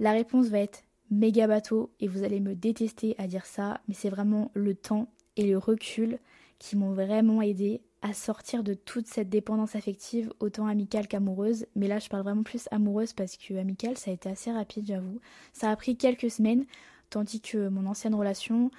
La 0.00 0.12
réponse 0.12 0.46
va 0.46 0.58
être 0.58 0.82
méga 1.10 1.46
bateau 1.46 1.92
et 2.00 2.08
vous 2.08 2.24
allez 2.24 2.40
me 2.40 2.54
détester 2.54 3.14
à 3.18 3.26
dire 3.26 3.46
ça, 3.46 3.80
mais 3.86 3.94
c'est 3.94 4.10
vraiment 4.10 4.50
le 4.54 4.74
temps 4.74 5.08
et 5.36 5.46
le 5.46 5.58
recul 5.58 6.18
qui 6.58 6.76
m'ont 6.76 6.92
vraiment 6.92 7.40
aidé 7.40 7.82
à 8.02 8.12
sortir 8.12 8.62
de 8.62 8.74
toute 8.74 9.06
cette 9.06 9.28
dépendance 9.28 9.74
affective, 9.74 10.32
autant 10.40 10.66
amicale 10.66 11.08
qu'amoureuse. 11.08 11.66
Mais 11.74 11.88
là, 11.88 11.98
je 11.98 12.08
parle 12.08 12.22
vraiment 12.22 12.42
plus 12.44 12.68
amoureuse 12.70 13.12
parce 13.12 13.36
que 13.36 13.54
amicale, 13.54 13.96
ça 13.96 14.10
a 14.10 14.14
été 14.14 14.28
assez 14.28 14.52
rapide, 14.52 14.86
j'avoue. 14.86 15.20
Ça 15.52 15.70
a 15.70 15.76
pris 15.76 15.96
quelques 15.96 16.30
semaines, 16.30 16.64
tandis 17.10 17.40
que 17.40 17.68
mon 17.68 17.86
ancienne 17.86 18.14
relation, 18.14 18.70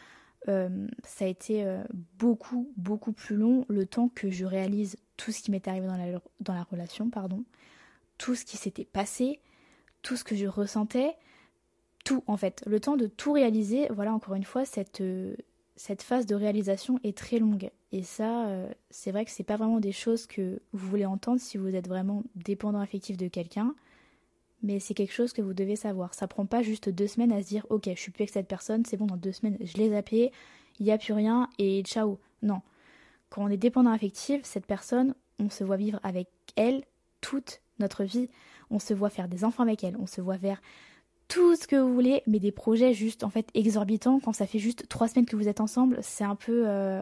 euh, 0.47 0.88
ça 1.03 1.25
a 1.25 1.27
été 1.27 1.65
euh, 1.65 1.83
beaucoup, 2.17 2.71
beaucoup 2.77 3.11
plus 3.11 3.35
long 3.35 3.65
le 3.67 3.85
temps 3.85 4.09
que 4.09 4.29
je 4.29 4.45
réalise 4.45 4.95
tout 5.17 5.31
ce 5.31 5.41
qui 5.41 5.51
m'était 5.51 5.69
arrivé 5.69 5.88
dans 5.88 5.97
la, 5.97 6.21
dans 6.39 6.53
la 6.53 6.63
relation, 6.63 7.09
pardon, 7.09 7.43
tout 8.17 8.35
ce 8.35 8.45
qui 8.45 8.55
s'était 8.55 8.85
passé, 8.85 9.41
tout 10.01 10.15
ce 10.15 10.23
que 10.23 10.35
je 10.35 10.45
ressentais, 10.45 11.15
tout 12.05 12.23
en 12.27 12.38
fait. 12.38 12.63
Le 12.65 12.79
temps 12.79 12.95
de 12.95 13.07
tout 13.07 13.33
réaliser, 13.33 13.88
voilà 13.89 14.13
encore 14.13 14.35
une 14.35 14.45
fois, 14.45 14.63
cette, 14.63 15.01
euh, 15.01 15.35
cette 15.79 16.03
phase 16.03 16.25
de 16.25 16.36
réalisation 16.36 17.00
est 17.05 17.17
très 17.17 17.39
longue. 17.39 17.71
Et 17.93 18.03
ça, 18.03 18.48
c'est 18.89 19.12
vrai 19.12 19.24
que 19.24 19.31
c'est 19.31 19.45
pas 19.45 19.55
vraiment 19.55 19.79
des 19.79 19.93
choses 19.93 20.27
que 20.27 20.62
vous 20.74 20.89
voulez 20.89 21.05
entendre 21.05 21.39
si 21.39 21.57
vous 21.57 21.74
êtes 21.74 21.88
vraiment 21.88 22.24
dépendant 22.36 22.81
affectif 22.81 23.15
de 23.15 23.29
quelqu'un 23.29 23.74
mais 24.62 24.79
c'est 24.79 24.93
quelque 24.93 25.13
chose 25.13 25.33
que 25.33 25.41
vous 25.41 25.53
devez 25.53 25.75
savoir. 25.75 26.13
Ça 26.13 26.27
prend 26.27 26.45
pas 26.45 26.62
juste 26.62 26.89
deux 26.89 27.07
semaines 27.07 27.31
à 27.31 27.41
se 27.41 27.48
dire 27.48 27.65
ok, 27.69 27.89
je 27.93 28.00
suis 28.00 28.12
plus 28.12 28.24
avec 28.24 28.33
cette 28.33 28.48
personne, 28.48 28.86
c'est 28.86 28.98
bon, 28.98 29.05
dans 29.05 29.17
deux 29.17 29.31
semaines, 29.31 29.57
je 29.62 29.77
l'ai 29.77 29.89
zappé, 29.89 30.31
il 30.79 30.86
n'y 30.86 30.91
a 30.91 30.98
plus 30.98 31.13
rien 31.13 31.50
et 31.57 31.81
ciao. 31.83 32.19
Non. 32.41 32.62
Quand 33.29 33.43
on 33.43 33.50
est 33.50 33.57
dépendant 33.57 33.91
affectif, 33.91 34.41
cette 34.43 34.65
personne, 34.65 35.13
on 35.39 35.50
se 35.50 35.63
voit 35.63 35.77
vivre 35.77 36.00
avec 36.03 36.27
elle 36.55 36.83
toute 37.21 37.62
notre 37.79 38.03
vie. 38.03 38.29
On 38.69 38.79
se 38.79 38.93
voit 38.93 39.09
faire 39.09 39.27
des 39.27 39.43
enfants 39.43 39.63
avec 39.63 39.83
elle, 39.83 39.98
on 39.98 40.07
se 40.07 40.21
voit 40.21 40.38
faire 40.38 40.62
tout 41.29 41.55
ce 41.55 41.67
que 41.67 41.77
vous 41.77 41.93
voulez, 41.93 42.21
mais 42.27 42.39
des 42.39 42.51
projets 42.51 42.93
juste 42.93 43.24
en 43.24 43.29
fait 43.29 43.48
exorbitants. 43.53 44.19
Quand 44.19 44.33
ça 44.33 44.45
fait 44.45 44.59
juste 44.59 44.89
trois 44.89 45.07
semaines 45.07 45.25
que 45.25 45.38
vous 45.38 45.48
êtes 45.48 45.62
ensemble, 45.62 46.00
c'est 46.01 46.25
un 46.25 46.36
peu, 46.36 46.67
euh, 46.67 47.01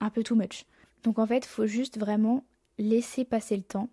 un 0.00 0.10
peu 0.10 0.22
too 0.22 0.36
much. 0.36 0.64
Donc 1.02 1.18
en 1.18 1.26
fait, 1.26 1.44
faut 1.44 1.66
juste 1.66 1.98
vraiment 1.98 2.44
laisser 2.78 3.24
passer 3.24 3.56
le 3.56 3.62
temps 3.62 3.90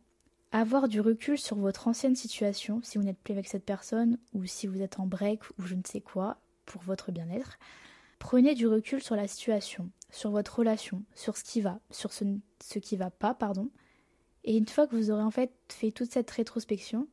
avoir 0.51 0.87
du 0.87 0.99
recul 0.99 1.37
sur 1.37 1.57
votre 1.57 1.87
ancienne 1.87 2.15
situation, 2.15 2.81
si 2.83 2.97
vous 2.97 3.03
n'êtes 3.03 3.19
plus 3.19 3.31
avec 3.31 3.47
cette 3.47 3.65
personne 3.65 4.17
ou 4.33 4.45
si 4.45 4.67
vous 4.67 4.81
êtes 4.81 4.99
en 4.99 5.05
break 5.05 5.41
ou 5.57 5.63
je 5.63 5.75
ne 5.75 5.81
sais 5.85 6.01
quoi, 6.01 6.37
pour 6.65 6.81
votre 6.81 7.11
bien-être. 7.11 7.57
Prenez 8.19 8.53
du 8.53 8.67
recul 8.67 9.01
sur 9.01 9.15
la 9.15 9.27
situation, 9.27 9.89
sur 10.11 10.29
votre 10.29 10.59
relation, 10.59 11.03
sur 11.15 11.37
ce 11.37 11.43
qui 11.43 11.61
va, 11.61 11.79
sur 11.89 12.11
ce, 12.11 12.25
ce 12.61 12.79
qui 12.79 12.97
va 12.97 13.09
pas, 13.09 13.33
pardon. 13.33 13.69
Et 14.43 14.57
une 14.57 14.67
fois 14.67 14.87
que 14.87 14.95
vous 14.95 15.09
aurez 15.09 15.23
en 15.23 15.31
fait 15.31 15.51
fait 15.69 15.91
toute 15.91 16.11
cette 16.11 16.29
rétrospection, 16.29 17.07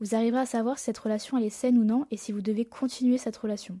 vous 0.00 0.14
arriverez 0.14 0.40
à 0.40 0.46
savoir 0.46 0.78
si 0.78 0.84
cette 0.84 0.98
relation 0.98 1.38
elle 1.38 1.44
est 1.44 1.50
saine 1.50 1.78
ou 1.78 1.84
non 1.84 2.06
et 2.10 2.16
si 2.16 2.32
vous 2.32 2.42
devez 2.42 2.64
continuer 2.64 3.18
cette 3.18 3.36
relation. 3.36 3.78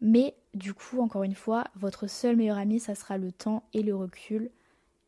Mais 0.00 0.34
du 0.54 0.74
coup, 0.74 1.00
encore 1.00 1.24
une 1.24 1.34
fois, 1.34 1.64
votre 1.74 2.08
seul 2.08 2.36
meilleur 2.36 2.58
ami, 2.58 2.80
ça 2.80 2.94
sera 2.94 3.18
le 3.18 3.32
temps 3.32 3.64
et 3.72 3.82
le 3.82 3.94
recul 3.94 4.50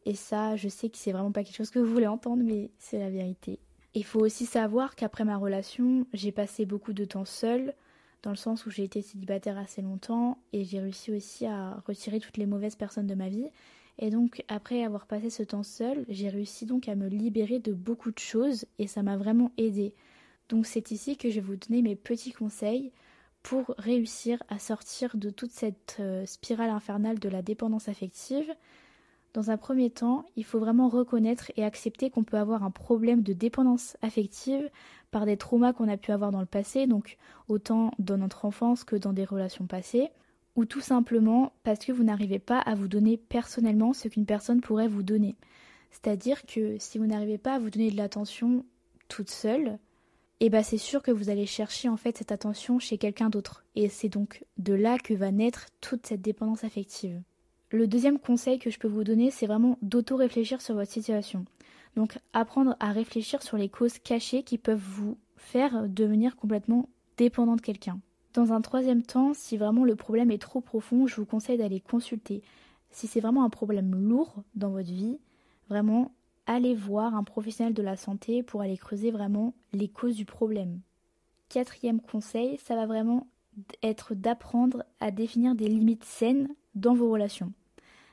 et 0.07 0.15
ça, 0.15 0.57
je 0.57 0.69
sais 0.69 0.89
que 0.89 0.97
c'est 0.97 1.13
vraiment 1.13 1.33
pas 1.33 1.45
quelque 1.45 1.57
chose 1.57 1.71
que 1.71 1.79
vous 1.79 1.93
voulez 1.93 2.07
entendre, 2.07 2.43
mais 2.43 2.71
c'est 2.79 2.99
la 2.99 3.11
vérité. 3.11 3.59
Il 3.95 4.05
faut 4.05 4.21
aussi 4.21 4.47
savoir 4.47 4.95
qu'après 4.95 5.25
ma 5.25 5.37
relation, 5.37 6.07
j'ai 6.13 6.33
passé 6.33 6.65
beaucoup 6.65 6.93
de 6.93 7.05
temps 7.05 7.25
seule, 7.25 7.75
dans 8.23 8.31
le 8.31 8.37
sens 8.37 8.67
où 8.67 8.71
j'ai 8.71 8.85
été 8.85 9.03
célibataire 9.03 9.59
assez 9.59 9.83
longtemps, 9.83 10.39
et 10.53 10.65
j'ai 10.65 10.81
réussi 10.81 11.13
aussi 11.13 11.47
à 11.47 11.83
retirer 11.87 12.21
toutes 12.21 12.37
les 12.37 12.47
mauvaises 12.47 12.77
personnes 12.77 13.07
de 13.07 13.15
ma 13.15 13.29
vie. 13.29 13.49
Et 13.99 14.11
donc, 14.11 14.43
après 14.49 14.85
avoir 14.85 15.07
passé 15.07 15.29
ce 15.29 15.43
temps 15.43 15.63
seul, 15.63 16.05
j'ai 16.09 16.29
réussi 16.29 16.65
donc 16.65 16.89
à 16.89 16.95
me 16.95 17.09
libérer 17.09 17.59
de 17.59 17.73
beaucoup 17.73 18.11
de 18.11 18.19
choses, 18.19 18.65
et 18.79 18.87
ça 18.87 19.03
m'a 19.03 19.17
vraiment 19.17 19.53
aidé. 19.59 19.93
Donc, 20.51 20.67
c'est 20.67 20.91
ici 20.91 21.17
que 21.17 21.31
je 21.31 21.37
vais 21.37 21.41
vous 21.41 21.57
donner 21.57 21.81
mes 21.81 21.97
petits 21.97 22.33
conseils 22.33 22.93
pour 23.43 23.75
réussir 23.79 24.43
à 24.49 24.59
sortir 24.59 25.17
de 25.17 25.31
toute 25.31 25.53
cette 25.53 25.97
euh, 26.01 26.27
spirale 26.27 26.69
infernale 26.69 27.19
de 27.19 27.29
la 27.31 27.41
dépendance 27.41 27.89
affective, 27.89 28.53
dans 29.33 29.53
un 29.53 29.57
premier 29.57 29.91
temps, 29.91 30.25
il 30.35 30.45
faut 30.45 30.59
vraiment 30.59 30.89
reconnaître 30.89 31.53
et 31.57 31.65
accepter 31.65 32.11
qu'on 32.11 32.25
peut 32.25 32.37
avoir 32.37 32.65
un 32.65 32.73
problème 32.73 33.23
de 33.23 33.33
dépendance 33.33 33.97
affective 34.03 34.69
par 35.13 35.25
des 35.25 35.37
traumas 35.37 35.73
qu'on 35.73 35.89
a 35.89 35.97
pu 35.97 36.11
avoir 36.11 36.33
dans 36.33 36.41
le 36.41 36.47
passé, 36.47 36.89
donc 36.89 37.17
autant 37.47 37.93
dans 38.01 38.17
notre 38.17 38.45
enfance 38.45 38.83
que 38.83 38.97
dans 38.97 39.13
des 39.13 39.25
relations 39.25 39.67
passées, 39.67 40.09
ou 40.57 40.65
tout 40.65 40.81
simplement 40.81 41.53
parce 41.63 41.85
que 41.85 41.93
vous 41.93 42.03
n'arrivez 42.03 42.41
pas 42.41 42.59
à 42.59 42.75
vous 42.75 42.89
donner 42.89 43.17
personnellement 43.17 43.93
ce 43.93 44.09
qu'une 44.09 44.27
personne 44.27 44.61
pourrait 44.61 44.89
vous 44.89 45.05
donner. 45.05 45.37
C'est-à-dire 45.93 46.45
que 46.45 46.77
si 46.79 46.99
vous 46.99 47.07
n'arrivez 47.07 47.39
pas 47.39 47.55
à 47.55 47.59
vous 47.61 47.71
donner 47.71 47.93
de 47.93 47.97
l'attention 47.97 48.65
toute 49.07 49.31
seule, 49.31 49.79
eh 50.41 50.49
ben 50.49 50.63
c'est 50.63 50.79
sûr 50.79 51.03
que 51.03 51.11
vous 51.11 51.29
allez 51.29 51.47
chercher 51.47 51.89
en 51.89 51.97
fait 51.97 52.17
cette 52.17 52.33
attention 52.33 52.79
chez 52.79 52.97
quelqu'un 52.97 53.29
d'autre. 53.29 53.65
Et 53.77 53.89
c'est 53.89 54.09
donc 54.09 54.45
de 54.57 54.73
là 54.73 54.99
que 54.99 55.15
va 55.15 55.31
naître 55.31 55.67
toute 55.81 56.07
cette 56.07 56.23
dépendance 56.23 56.65
affective. 56.65 57.21
Le 57.71 57.87
deuxième 57.87 58.19
conseil 58.19 58.59
que 58.59 58.71
je 58.71 58.79
peux 58.79 58.89
vous 58.89 59.05
donner, 59.05 59.31
c'est 59.31 59.47
vraiment 59.47 59.79
d'auto-réfléchir 59.83 60.61
sur 60.61 60.75
votre 60.75 60.91
situation. 60.91 61.45
Donc 61.95 62.19
apprendre 62.33 62.75
à 62.81 62.93
réfléchir 62.93 63.43
sur 63.43 63.57
les 63.57 63.69
causes 63.69 63.99
cachées 63.99 64.43
qui 64.43 64.59
peuvent 64.59 64.79
vous 64.79 65.19
faire 65.37 65.89
devenir 65.89 66.37
complètement 66.37 66.89
dépendant 67.17 67.57
de 67.57 67.61
quelqu'un. 67.61 68.01
Dans 68.33 68.53
un 68.53 68.61
troisième 68.61 69.03
temps, 69.03 69.35
si 69.35 69.57
vraiment 69.57 69.85
le 69.85 69.97
problème 69.97 70.31
est 70.31 70.39
trop 70.39 70.61
profond, 70.61 71.07
je 71.07 71.17
vous 71.17 71.27
conseille 71.27 71.59
d'aller 71.59 71.81
consulter. 71.81 72.43
Si 72.91 73.07
c'est 73.07 73.21
vraiment 73.21 73.45
un 73.45 73.51
problème 73.51 73.95
lourd 73.95 74.43
dans 74.55 74.71
votre 74.71 74.91
vie, 74.91 75.19
vraiment 75.69 76.13
allez 76.47 76.75
voir 76.75 77.15
un 77.15 77.25
professionnel 77.25 77.75
de 77.75 77.83
la 77.83 77.97
santé 77.97 78.43
pour 78.43 78.61
aller 78.61 78.77
creuser 78.77 79.11
vraiment 79.11 79.55
les 79.73 79.89
causes 79.89 80.17
du 80.17 80.25
problème. 80.25 80.81
Quatrième 81.49 82.01
conseil, 82.01 82.59
ça 82.59 82.77
va 82.77 82.87
vraiment 82.87 83.27
être 83.83 84.15
d'apprendre 84.15 84.85
à 85.01 85.11
définir 85.11 85.55
des 85.55 85.69
limites 85.69 86.05
saines 86.05 86.49
dans 86.75 86.95
vos 86.95 87.11
relations. 87.11 87.53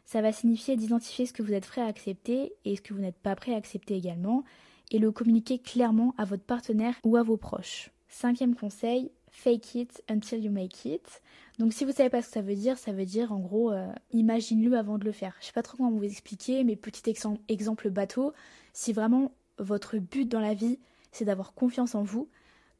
Ça 0.05 0.21
va 0.21 0.31
signifier 0.31 0.75
d'identifier 0.75 1.25
ce 1.25 1.33
que 1.33 1.43
vous 1.43 1.53
êtes 1.53 1.67
prêt 1.67 1.81
à 1.81 1.87
accepter 1.87 2.53
et 2.65 2.75
ce 2.75 2.81
que 2.81 2.93
vous 2.93 3.01
n'êtes 3.01 3.19
pas 3.19 3.35
prêt 3.35 3.53
à 3.53 3.57
accepter 3.57 3.95
également, 3.95 4.43
et 4.91 4.99
le 4.99 5.11
communiquer 5.11 5.59
clairement 5.59 6.13
à 6.17 6.23
votre 6.23 6.43
partenaire 6.43 6.95
ou 7.03 7.17
à 7.17 7.23
vos 7.23 7.37
proches. 7.37 7.91
Cinquième 8.07 8.55
conseil, 8.55 9.11
fake 9.31 9.75
it 9.75 10.03
until 10.09 10.43
you 10.43 10.49
make 10.49 10.85
it. 10.85 11.21
Donc 11.57 11.73
si 11.73 11.85
vous 11.85 11.91
savez 11.91 12.09
pas 12.09 12.21
ce 12.21 12.27
que 12.27 12.33
ça 12.33 12.41
veut 12.41 12.55
dire, 12.55 12.77
ça 12.77 12.91
veut 12.91 13.05
dire 13.05 13.31
en 13.31 13.39
gros 13.39 13.71
euh, 13.71 13.87
imagine-le 14.11 14.77
avant 14.77 14.97
de 14.97 15.05
le 15.05 15.11
faire. 15.11 15.35
Je 15.39 15.47
sais 15.47 15.53
pas 15.53 15.63
trop 15.63 15.77
comment 15.77 15.91
vous 15.91 16.03
expliquer, 16.03 16.63
mais 16.63 16.75
petit 16.75 17.09
exemple 17.47 17.89
bateau, 17.89 18.33
si 18.73 18.93
vraiment 18.93 19.31
votre 19.57 19.97
but 19.97 20.27
dans 20.27 20.39
la 20.39 20.53
vie 20.53 20.79
c'est 21.11 21.25
d'avoir 21.25 21.53
confiance 21.53 21.95
en 21.95 22.03
vous, 22.03 22.29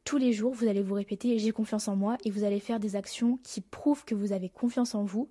tous 0.04 0.16
les 0.16 0.32
jours 0.32 0.54
vous 0.54 0.68
allez 0.68 0.82
vous 0.82 0.94
répéter 0.94 1.38
j'ai 1.38 1.50
confiance 1.50 1.88
en 1.88 1.96
moi 1.96 2.16
et 2.24 2.30
vous 2.30 2.44
allez 2.44 2.60
faire 2.60 2.78
des 2.78 2.94
actions 2.94 3.38
qui 3.42 3.60
prouvent 3.60 4.04
que 4.04 4.14
vous 4.14 4.32
avez 4.32 4.48
confiance 4.48 4.94
en 4.94 5.02
vous 5.02 5.28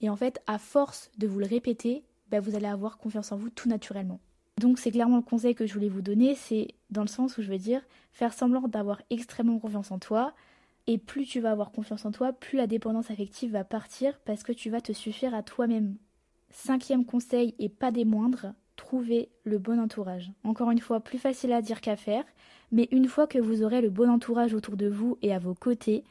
et 0.00 0.08
en 0.08 0.16
fait, 0.16 0.40
à 0.46 0.58
force 0.58 1.10
de 1.18 1.26
vous 1.26 1.40
le 1.40 1.46
répéter, 1.46 2.04
bah, 2.30 2.40
vous 2.40 2.54
allez 2.54 2.66
avoir 2.66 2.98
confiance 2.98 3.32
en 3.32 3.36
vous 3.36 3.50
tout 3.50 3.68
naturellement. 3.68 4.20
Donc 4.58 4.78
c'est 4.78 4.90
clairement 4.90 5.16
le 5.16 5.22
conseil 5.22 5.54
que 5.54 5.66
je 5.66 5.74
voulais 5.74 5.88
vous 5.88 6.02
donner, 6.02 6.34
c'est 6.34 6.68
dans 6.90 7.02
le 7.02 7.08
sens 7.08 7.38
où 7.38 7.42
je 7.42 7.48
veux 7.48 7.58
dire 7.58 7.82
faire 8.12 8.32
semblant 8.32 8.66
d'avoir 8.66 9.00
extrêmement 9.10 9.58
confiance 9.58 9.92
en 9.92 9.98
toi. 9.98 10.34
Et 10.90 10.96
plus 10.96 11.26
tu 11.26 11.40
vas 11.40 11.50
avoir 11.50 11.70
confiance 11.70 12.06
en 12.06 12.12
toi, 12.12 12.32
plus 12.32 12.56
la 12.56 12.66
dépendance 12.66 13.10
affective 13.10 13.52
va 13.52 13.62
partir 13.62 14.18
parce 14.24 14.42
que 14.42 14.52
tu 14.52 14.70
vas 14.70 14.80
te 14.80 14.94
suffire 14.94 15.34
à 15.34 15.42
toi-même. 15.42 15.96
Cinquième 16.50 17.04
conseil 17.04 17.54
et 17.58 17.68
pas 17.68 17.90
des 17.90 18.06
moindres, 18.06 18.54
trouver 18.74 19.28
le 19.44 19.58
bon 19.58 19.78
entourage. 19.78 20.32
Encore 20.44 20.70
une 20.70 20.80
fois, 20.80 21.00
plus 21.00 21.18
facile 21.18 21.52
à 21.52 21.60
dire 21.60 21.82
qu'à 21.82 21.96
faire, 21.96 22.24
mais 22.72 22.88
une 22.90 23.06
fois 23.06 23.26
que 23.26 23.38
vous 23.38 23.62
aurez 23.62 23.82
le 23.82 23.90
bon 23.90 24.08
entourage 24.08 24.54
autour 24.54 24.78
de 24.78 24.88
vous 24.88 25.18
et 25.20 25.34
à 25.34 25.38
vos 25.38 25.54
côtés, 25.54 26.04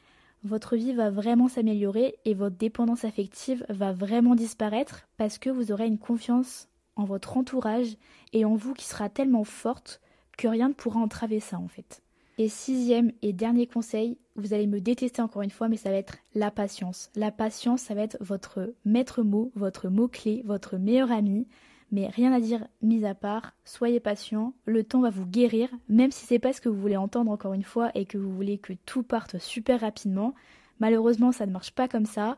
votre 0.43 0.75
vie 0.75 0.93
va 0.93 1.09
vraiment 1.09 1.47
s'améliorer 1.47 2.19
et 2.25 2.35
votre 2.35 2.55
dépendance 2.55 3.03
affective 3.03 3.65
va 3.69 3.93
vraiment 3.93 4.35
disparaître 4.35 5.07
parce 5.17 5.39
que 5.39 5.49
vous 5.49 5.71
aurez 5.71 5.87
une 5.87 5.97
confiance 5.97 6.69
en 6.95 7.05
votre 7.05 7.35
entourage 7.35 7.97
et 8.31 8.45
en 8.45 8.55
vous 8.55 8.75
qui 8.75 8.85
sera 8.85 9.09
tellement 9.09 9.43
forte 9.43 10.01
que 10.37 10.47
rien 10.47 10.69
ne 10.69 10.75
pourra 10.75 10.99
entraver 10.99 11.39
ça 11.39 11.57
en 11.57 11.67
fait. 11.67 12.03
Et 12.39 12.49
sixième 12.49 13.11
et 13.23 13.33
dernier 13.33 13.65
conseil, 13.65 14.17
vous 14.35 14.53
allez 14.53 14.67
me 14.67 14.79
détester 14.79 15.21
encore 15.23 15.41
une 15.41 15.49
fois, 15.49 15.69
mais 15.69 15.77
ça 15.77 15.89
va 15.89 15.95
être 15.95 16.17
la 16.35 16.51
patience. 16.51 17.09
La 17.15 17.31
patience, 17.31 17.81
ça 17.81 17.95
va 17.95 18.03
être 18.03 18.17
votre 18.19 18.73
maître 18.85 19.23
mot, 19.23 19.51
votre 19.55 19.89
mot-clé, 19.89 20.43
votre 20.45 20.77
meilleur 20.77 21.11
ami. 21.11 21.47
Mais 21.91 22.07
rien 22.07 22.31
à 22.33 22.39
dire 22.39 22.67
mis 22.81 23.05
à 23.05 23.15
part, 23.15 23.53
soyez 23.63 23.99
patient, 23.99 24.53
le 24.65 24.83
temps 24.83 25.01
va 25.01 25.09
vous 25.09 25.25
guérir, 25.25 25.69
même 25.87 26.11
si 26.11 26.25
c'est 26.25 26.37
pas 26.37 26.53
ce 26.53 26.61
que 26.61 26.69
vous 26.69 26.79
voulez 26.79 26.97
entendre 26.97 27.31
encore 27.31 27.53
une 27.53 27.63
fois 27.63 27.91
et 27.95 28.05
que 28.05 28.17
vous 28.17 28.31
voulez 28.31 28.57
que 28.57 28.73
tout 28.85 29.03
parte 29.03 29.39
super 29.39 29.79
rapidement. 29.79 30.35
Malheureusement, 30.79 31.31
ça 31.31 31.45
ne 31.45 31.51
marche 31.51 31.71
pas 31.71 31.87
comme 31.87 32.05
ça. 32.05 32.37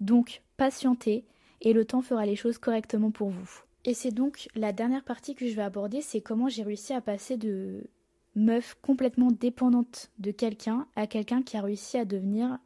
Donc, 0.00 0.42
patientez 0.56 1.24
et 1.60 1.72
le 1.74 1.84
temps 1.84 2.02
fera 2.02 2.24
les 2.26 2.36
choses 2.36 2.58
correctement 2.58 3.10
pour 3.10 3.28
vous. 3.28 3.48
Et 3.84 3.94
c'est 3.94 4.10
donc 4.10 4.48
la 4.56 4.72
dernière 4.72 5.04
partie 5.04 5.34
que 5.34 5.46
je 5.46 5.54
vais 5.54 5.62
aborder, 5.62 6.00
c'est 6.00 6.20
comment 6.20 6.48
j'ai 6.48 6.62
réussi 6.62 6.92
à 6.92 7.00
passer 7.00 7.36
de 7.36 7.88
meuf 8.38 8.76
complètement 8.82 9.30
dépendante 9.30 10.10
de 10.18 10.30
quelqu'un 10.30 10.86
à 10.96 11.06
quelqu'un 11.06 11.42
qui 11.42 11.56
a 11.56 11.62
réussi 11.62 11.98
à 11.98 12.04
devenir 12.04 12.58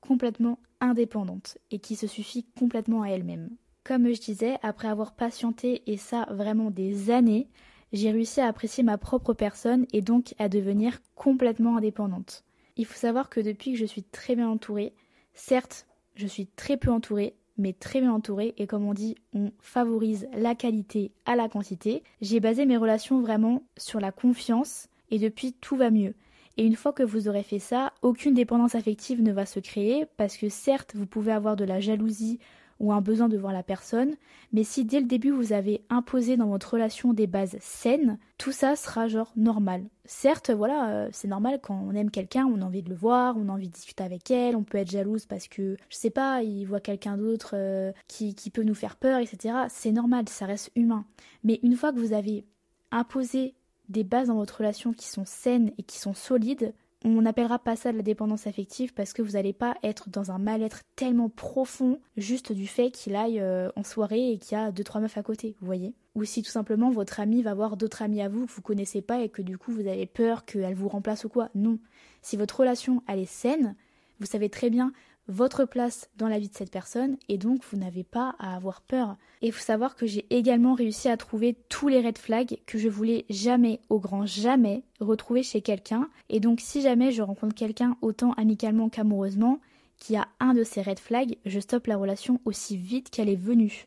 complètement 0.00 0.58
indépendante 0.80 1.58
et 1.70 1.78
qui 1.78 1.96
se 1.96 2.06
suffit 2.06 2.46
complètement 2.58 3.02
à 3.02 3.08
elle-même. 3.08 3.50
Comme 3.84 4.12
je 4.12 4.20
disais, 4.20 4.56
après 4.62 4.88
avoir 4.88 5.14
patienté 5.14 5.82
et 5.86 5.96
ça 5.96 6.26
vraiment 6.30 6.70
des 6.70 7.10
années, 7.10 7.48
j'ai 7.92 8.10
réussi 8.10 8.40
à 8.40 8.46
apprécier 8.46 8.82
ma 8.82 8.98
propre 8.98 9.32
personne 9.32 9.86
et 9.92 10.00
donc 10.00 10.34
à 10.38 10.48
devenir 10.48 10.98
complètement 11.14 11.76
indépendante. 11.76 12.44
Il 12.76 12.84
faut 12.84 12.98
savoir 12.98 13.28
que 13.28 13.40
depuis 13.40 13.72
que 13.72 13.78
je 13.78 13.84
suis 13.84 14.02
très 14.02 14.36
bien 14.36 14.48
entourée, 14.48 14.92
certes, 15.34 15.86
je 16.14 16.26
suis 16.26 16.46
très 16.46 16.76
peu 16.76 16.90
entourée, 16.90 17.36
mais 17.58 17.72
très 17.72 18.00
bien 18.00 18.12
entourée 18.12 18.54
et 18.58 18.66
comme 18.66 18.84
on 18.84 18.94
dit, 18.94 19.16
on 19.32 19.50
favorise 19.60 20.28
la 20.34 20.54
qualité 20.54 21.12
à 21.24 21.36
la 21.36 21.48
quantité. 21.48 22.02
J'ai 22.20 22.40
basé 22.40 22.66
mes 22.66 22.76
relations 22.76 23.20
vraiment 23.20 23.62
sur 23.76 23.98
la 23.98 24.12
confiance 24.12 24.88
et 25.10 25.18
depuis 25.18 25.52
tout 25.52 25.76
va 25.76 25.90
mieux. 25.90 26.14
Et 26.56 26.64
une 26.64 26.76
fois 26.76 26.92
que 26.92 27.02
vous 27.02 27.28
aurez 27.28 27.42
fait 27.42 27.58
ça, 27.58 27.92
aucune 28.02 28.34
dépendance 28.34 28.74
affective 28.74 29.22
ne 29.22 29.32
va 29.32 29.44
se 29.44 29.60
créer 29.60 30.06
parce 30.16 30.36
que 30.36 30.48
certes, 30.48 30.92
vous 30.94 31.06
pouvez 31.06 31.32
avoir 31.32 31.56
de 31.56 31.64
la 31.64 31.80
jalousie 31.80 32.38
ou 32.78 32.92
un 32.92 33.00
besoin 33.00 33.28
de 33.28 33.38
voir 33.38 33.52
la 33.52 33.62
personne, 33.62 34.14
mais 34.52 34.64
si 34.64 34.84
dès 34.84 35.00
le 35.00 35.06
début 35.06 35.30
vous 35.30 35.52
avez 35.52 35.82
imposé 35.88 36.36
dans 36.36 36.48
votre 36.48 36.74
relation 36.74 37.14
des 37.14 37.26
bases 37.26 37.56
saines, 37.60 38.18
tout 38.38 38.52
ça 38.52 38.76
sera 38.76 39.08
genre 39.08 39.32
normal. 39.34 39.84
Certes, 40.04 40.50
voilà, 40.50 40.90
euh, 40.90 41.08
c'est 41.10 41.28
normal 41.28 41.60
quand 41.62 41.82
on 41.88 41.94
aime 41.94 42.10
quelqu'un, 42.10 42.46
on 42.46 42.60
a 42.60 42.64
envie 42.64 42.82
de 42.82 42.90
le 42.90 42.94
voir, 42.94 43.36
on 43.38 43.48
a 43.48 43.52
envie 43.52 43.68
de 43.68 43.72
discuter 43.72 44.04
avec 44.04 44.30
elle, 44.30 44.56
on 44.56 44.62
peut 44.62 44.78
être 44.78 44.90
jalouse 44.90 45.24
parce 45.24 45.48
que, 45.48 45.76
je 45.88 45.96
sais 45.96 46.10
pas, 46.10 46.42
il 46.42 46.64
voit 46.66 46.80
quelqu'un 46.80 47.16
d'autre 47.16 47.52
euh, 47.54 47.92
qui, 48.08 48.34
qui 48.34 48.50
peut 48.50 48.62
nous 48.62 48.74
faire 48.74 48.96
peur, 48.96 49.20
etc. 49.20 49.54
C'est 49.68 49.92
normal, 49.92 50.28
ça 50.28 50.46
reste 50.46 50.70
humain. 50.76 51.06
Mais 51.44 51.60
une 51.62 51.76
fois 51.76 51.92
que 51.92 51.98
vous 51.98 52.12
avez 52.12 52.44
imposé 52.90 53.54
des 53.88 54.04
bases 54.04 54.28
dans 54.28 54.36
votre 54.36 54.58
relation 54.58 54.92
qui 54.92 55.08
sont 55.08 55.24
saines 55.24 55.72
et 55.78 55.82
qui 55.82 55.98
sont 55.98 56.14
solides, 56.14 56.72
on 57.04 57.22
n'appellera 57.22 57.58
pas 57.58 57.76
ça 57.76 57.92
de 57.92 57.96
la 57.96 58.02
dépendance 58.02 58.46
affective 58.46 58.92
parce 58.94 59.12
que 59.12 59.22
vous 59.22 59.32
n'allez 59.32 59.52
pas 59.52 59.76
être 59.82 60.10
dans 60.10 60.30
un 60.30 60.38
mal-être 60.38 60.80
tellement 60.96 61.28
profond 61.28 62.00
juste 62.16 62.52
du 62.52 62.66
fait 62.66 62.90
qu'il 62.90 63.14
aille 63.14 63.38
euh, 63.40 63.70
en 63.76 63.84
soirée 63.84 64.32
et 64.32 64.38
qu'il 64.38 64.56
y 64.56 64.60
a 64.60 64.72
deux 64.72 64.82
trois 64.82 65.00
meufs 65.00 65.16
à 65.16 65.22
côté, 65.22 65.56
vous 65.60 65.66
voyez. 65.66 65.94
Ou 66.14 66.24
si 66.24 66.42
tout 66.42 66.50
simplement 66.50 66.90
votre 66.90 67.20
ami 67.20 67.42
va 67.42 67.54
voir 67.54 67.76
d'autres 67.76 68.02
amis 68.02 68.22
à 68.22 68.28
vous 68.28 68.46
que 68.46 68.52
vous 68.52 68.62
connaissez 68.62 69.02
pas 69.02 69.20
et 69.20 69.28
que 69.28 69.42
du 69.42 69.58
coup 69.58 69.70
vous 69.70 69.86
avez 69.86 70.06
peur 70.06 70.44
qu'elle 70.44 70.74
vous 70.74 70.88
remplace 70.88 71.24
ou 71.24 71.28
quoi. 71.28 71.50
Non. 71.54 71.78
Si 72.22 72.36
votre 72.36 72.58
relation 72.60 73.02
elle 73.06 73.20
est 73.20 73.26
saine, 73.26 73.76
vous 74.18 74.26
savez 74.26 74.48
très 74.48 74.70
bien 74.70 74.92
votre 75.28 75.64
place 75.64 76.08
dans 76.16 76.28
la 76.28 76.38
vie 76.38 76.48
de 76.48 76.54
cette 76.54 76.70
personne 76.70 77.16
et 77.28 77.38
donc 77.38 77.62
vous 77.70 77.76
n'avez 77.76 78.04
pas 78.04 78.36
à 78.38 78.54
avoir 78.54 78.80
peur. 78.80 79.16
Et 79.42 79.48
il 79.48 79.52
faut 79.52 79.64
savoir 79.64 79.96
que 79.96 80.06
j'ai 80.06 80.26
également 80.30 80.74
réussi 80.74 81.08
à 81.08 81.16
trouver 81.16 81.56
tous 81.68 81.88
les 81.88 82.00
red 82.00 82.18
flags 82.18 82.58
que 82.66 82.78
je 82.78 82.88
voulais 82.88 83.24
jamais, 83.28 83.80
au 83.88 83.98
grand 83.98 84.26
jamais, 84.26 84.82
retrouver 85.00 85.42
chez 85.42 85.60
quelqu'un. 85.60 86.08
Et 86.28 86.40
donc 86.40 86.60
si 86.60 86.80
jamais 86.80 87.10
je 87.10 87.22
rencontre 87.22 87.54
quelqu'un 87.54 87.96
autant 88.02 88.32
amicalement 88.32 88.88
qu'amoureusement 88.88 89.60
qui 89.98 90.16
a 90.16 90.28
un 90.40 90.54
de 90.54 90.62
ces 90.62 90.82
red 90.82 90.98
flags, 90.98 91.36
je 91.44 91.60
stoppe 91.60 91.86
la 91.86 91.96
relation 91.96 92.40
aussi 92.44 92.76
vite 92.76 93.10
qu'elle 93.10 93.28
est 93.28 93.36
venue. 93.36 93.86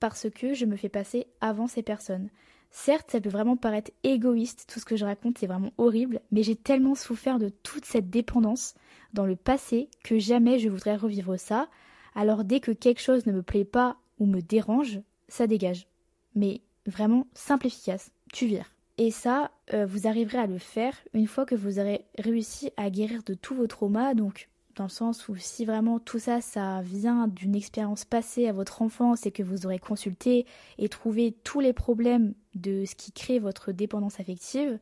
Parce 0.00 0.28
que 0.30 0.54
je 0.54 0.66
me 0.66 0.76
fais 0.76 0.90
passer 0.90 1.26
avant 1.40 1.66
ces 1.66 1.82
personnes. 1.82 2.28
Certes, 2.70 3.10
ça 3.10 3.20
peut 3.20 3.28
vraiment 3.28 3.56
paraître 3.56 3.90
égoïste, 4.02 4.66
tout 4.72 4.80
ce 4.80 4.84
que 4.84 4.96
je 4.96 5.04
raconte, 5.04 5.38
c'est 5.38 5.46
vraiment 5.46 5.72
horrible, 5.78 6.20
mais 6.30 6.42
j'ai 6.42 6.56
tellement 6.56 6.94
souffert 6.94 7.38
de 7.38 7.48
toute 7.48 7.84
cette 7.84 8.10
dépendance 8.10 8.74
dans 9.14 9.26
le 9.26 9.36
passé 9.36 9.88
que 10.04 10.18
jamais 10.18 10.58
je 10.58 10.68
voudrais 10.68 10.96
revivre 10.96 11.38
ça. 11.38 11.68
Alors 12.14 12.44
dès 12.44 12.60
que 12.60 12.72
quelque 12.72 13.00
chose 13.00 13.26
ne 13.26 13.32
me 13.32 13.42
plaît 13.42 13.64
pas 13.64 13.96
ou 14.18 14.26
me 14.26 14.40
dérange, 14.40 15.00
ça 15.28 15.46
dégage. 15.46 15.86
Mais 16.34 16.60
vraiment 16.86 17.26
simple 17.34 17.66
efficace, 17.66 18.10
tu 18.32 18.46
vires. 18.46 18.70
Et 18.98 19.10
ça, 19.10 19.50
euh, 19.74 19.84
vous 19.84 20.06
arriverez 20.06 20.38
à 20.38 20.46
le 20.46 20.58
faire 20.58 20.94
une 21.12 21.26
fois 21.26 21.44
que 21.44 21.54
vous 21.54 21.78
aurez 21.78 22.04
réussi 22.18 22.70
à 22.76 22.88
guérir 22.88 23.22
de 23.24 23.34
tous 23.34 23.54
vos 23.54 23.66
traumas, 23.66 24.14
donc 24.14 24.48
dans 24.76 24.84
le 24.84 24.90
sens 24.90 25.28
où 25.28 25.36
si 25.36 25.64
vraiment 25.64 25.98
tout 25.98 26.18
ça, 26.18 26.40
ça 26.40 26.82
vient 26.82 27.28
d'une 27.28 27.56
expérience 27.56 28.04
passée 28.04 28.46
à 28.46 28.52
votre 28.52 28.82
enfance 28.82 29.26
et 29.26 29.32
que 29.32 29.42
vous 29.42 29.66
aurez 29.66 29.78
consulté 29.78 30.46
et 30.78 30.88
trouvé 30.88 31.34
tous 31.44 31.60
les 31.60 31.72
problèmes 31.72 32.34
de 32.54 32.84
ce 32.84 32.94
qui 32.94 33.10
crée 33.12 33.38
votre 33.38 33.72
dépendance 33.72 34.20
affective, 34.20 34.78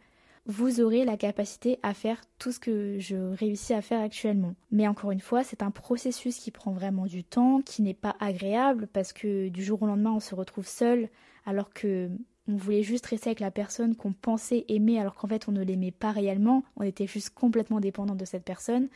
vous 0.46 0.80
aurez 0.80 1.04
la 1.04 1.16
capacité 1.16 1.78
à 1.82 1.94
faire 1.94 2.20
tout 2.38 2.52
ce 2.52 2.58
que 2.58 2.98
je 2.98 3.16
réussis 3.16 3.72
à 3.72 3.80
faire 3.80 4.02
actuellement. 4.02 4.54
Mais 4.70 4.86
encore 4.88 5.10
une 5.10 5.20
fois, 5.20 5.42
c'est 5.42 5.62
un 5.62 5.70
processus 5.70 6.38
qui 6.38 6.50
prend 6.50 6.72
vraiment 6.72 7.06
du 7.06 7.24
temps, 7.24 7.62
qui 7.62 7.80
n'est 7.80 7.94
pas 7.94 8.16
agréable 8.20 8.88
parce 8.92 9.12
que 9.12 9.48
du 9.48 9.64
jour 9.64 9.82
au 9.82 9.86
lendemain, 9.86 10.12
on 10.12 10.20
se 10.20 10.34
retrouve 10.34 10.66
seul 10.66 11.08
alors 11.46 11.72
que 11.72 12.10
on 12.46 12.56
voulait 12.56 12.82
juste 12.82 13.06
rester 13.06 13.30
avec 13.30 13.40
la 13.40 13.50
personne 13.50 13.96
qu'on 13.96 14.12
pensait 14.12 14.66
aimer 14.68 15.00
alors 15.00 15.14
qu'en 15.14 15.28
fait 15.28 15.48
on 15.48 15.52
ne 15.52 15.62
l'aimait 15.62 15.90
pas 15.90 16.12
réellement, 16.12 16.62
on 16.76 16.82
était 16.82 17.06
juste 17.06 17.30
complètement 17.30 17.80
dépendant 17.80 18.14
de 18.14 18.24
cette 18.26 18.44
personne. 18.44 18.88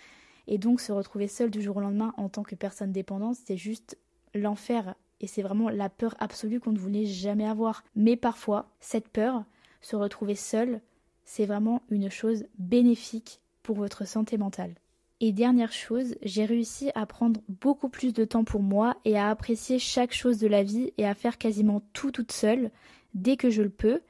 Et 0.49 0.59
donc 0.59 0.81
se 0.81 0.93
retrouver 0.93 1.29
seul 1.29 1.51
du 1.51 1.63
jour 1.63 1.77
au 1.77 1.81
lendemain 1.81 2.15
en 2.17 2.29
tant 2.29 2.43
que 2.43 2.55
personne 2.55 2.91
dépendante, 2.91 3.37
c'est 3.47 3.59
juste 3.59 3.99
l'enfer. 4.35 4.95
Et 5.21 5.27
c'est 5.27 5.43
vraiment 5.43 5.69
la 5.69 5.91
peur 5.91 6.17
absolue 6.19 6.59
qu'on 6.59 6.73
ne 6.73 6.79
voulait 6.79 7.05
jamais 7.05 7.47
avoir. 7.47 7.85
Mais 7.95 8.17
parfois, 8.17 8.71
cette 8.81 9.09
peur, 9.09 9.45
se 9.83 9.95
retrouver 9.95 10.35
seul, 10.35 10.81
c'est 11.25 11.45
vraiment 11.45 11.83
une 11.91 12.11
chose 12.11 12.47
bénéfique 12.59 13.41
pour 13.63 13.77
votre 13.77 14.07
santé 14.07 14.39
mentale. 14.39 14.75
Et 15.21 15.33
dernière 15.33 15.73
chose, 15.73 16.15
j'ai 16.23 16.47
réussi 16.47 16.91
à 16.95 17.05
prendre 17.05 17.41
beaucoup 17.49 17.91
plus 17.91 18.15
de 18.15 18.25
temps 18.25 18.45
pour 18.45 18.63
moi 18.63 18.97
et 19.05 19.19
à 19.19 19.29
apprécier 19.29 19.79
chaque 19.79 20.15
chose 20.15 20.39
de 20.39 20.47
la 20.47 20.63
vie 20.63 20.93
et 20.97 21.07
à 21.07 21.15
faire 21.15 21.37
quasiment 21.37 21.83
tout 21.93 22.11
toute 22.11 22.33
seule 22.33 22.71
dès 23.15 23.37
que 23.37 23.51
je 23.51 23.63
le 23.63 23.69
peux. 23.69 24.01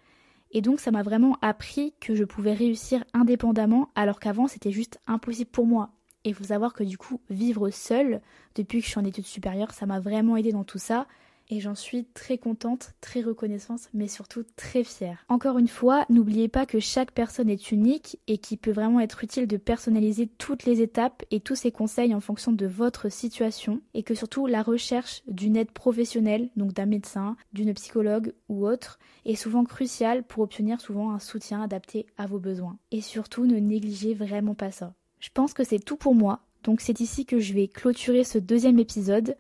Et 0.53 0.61
donc 0.61 0.79
ça 0.79 0.93
m'a 0.93 1.03
vraiment 1.03 1.37
appris 1.43 1.95
que 1.99 2.15
je 2.15 2.25
pouvais 2.25 2.53
réussir 2.53 3.03
indépendamment 3.13 3.89
alors 3.95 4.21
qu'avant 4.21 4.47
c'était 4.47 4.71
juste 4.71 5.01
impossible 5.07 5.51
pour 5.51 5.67
moi. 5.67 5.91
Et 6.29 6.33
il 6.33 6.35
faut 6.35 6.45
savoir 6.45 6.75
que 6.75 6.85
du 6.85 6.99
coup, 6.99 7.23
vivre 7.31 7.71
seule, 7.71 8.21
depuis 8.55 8.81
que 8.81 8.85
je 8.85 8.91
suis 8.91 9.01
en 9.01 9.05
études 9.07 9.25
supérieures, 9.25 9.73
ça 9.73 9.87
m'a 9.87 9.99
vraiment 9.99 10.37
aidé 10.37 10.53
dans 10.53 10.63
tout 10.63 10.77
ça. 10.77 11.07
Et 11.49 11.59
j'en 11.59 11.75
suis 11.75 12.05
très 12.05 12.37
contente, 12.37 12.93
très 13.01 13.23
reconnaissante, 13.23 13.89
mais 13.95 14.09
surtout 14.09 14.45
très 14.55 14.85
fière. 14.85 15.25
Encore 15.31 15.57
une 15.57 15.69
fois, 15.69 16.05
n'oubliez 16.11 16.49
pas 16.49 16.67
que 16.67 16.81
chaque 16.81 17.13
personne 17.13 17.49
est 17.49 17.73
unique 17.73 18.19
et 18.27 18.37
qu'il 18.37 18.59
peut 18.59 18.73
vraiment 18.73 19.01
être 19.01 19.25
utile 19.25 19.47
de 19.47 19.57
personnaliser 19.57 20.27
toutes 20.27 20.67
les 20.67 20.83
étapes 20.83 21.25
et 21.31 21.41
tous 21.41 21.55
ces 21.55 21.73
conseils 21.73 22.15
en 22.15 22.21
fonction 22.21 22.53
de 22.53 22.67
votre 22.67 23.11
situation. 23.11 23.81
Et 23.95 24.03
que 24.03 24.15
surtout 24.15 24.47
la 24.47 24.63
recherche 24.63 25.23
d'une 25.29 25.57
aide 25.57 25.71
professionnelle, 25.71 26.51
donc 26.57 26.75
d'un 26.75 26.85
médecin, 26.85 27.39
d'une 27.55 27.73
psychologue 27.73 28.35
ou 28.51 28.67
autre, 28.67 28.99
est 29.25 29.35
souvent 29.35 29.65
cruciale 29.65 30.25
pour 30.25 30.43
obtenir 30.43 30.79
souvent 30.83 31.13
un 31.13 31.21
soutien 31.21 31.63
adapté 31.63 32.05
à 32.19 32.27
vos 32.27 32.39
besoins. 32.39 32.77
Et 32.91 33.01
surtout, 33.01 33.47
ne 33.47 33.57
négligez 33.57 34.13
vraiment 34.13 34.55
pas 34.55 34.73
ça. 34.73 34.93
Je 35.21 35.31
pense 35.33 35.53
que 35.53 35.65
c'est 35.65 35.79
tout 35.79 35.97
pour 35.97 36.15
moi, 36.15 36.41
donc 36.63 36.81
c'est 36.81 37.01
ici 37.01 37.27
que 37.27 37.41
je 37.41 37.53
vais 37.53 37.69
clôturer 37.69 38.25
ce 38.25 38.39
deuxième 38.39 38.79
épisode. 38.79 39.37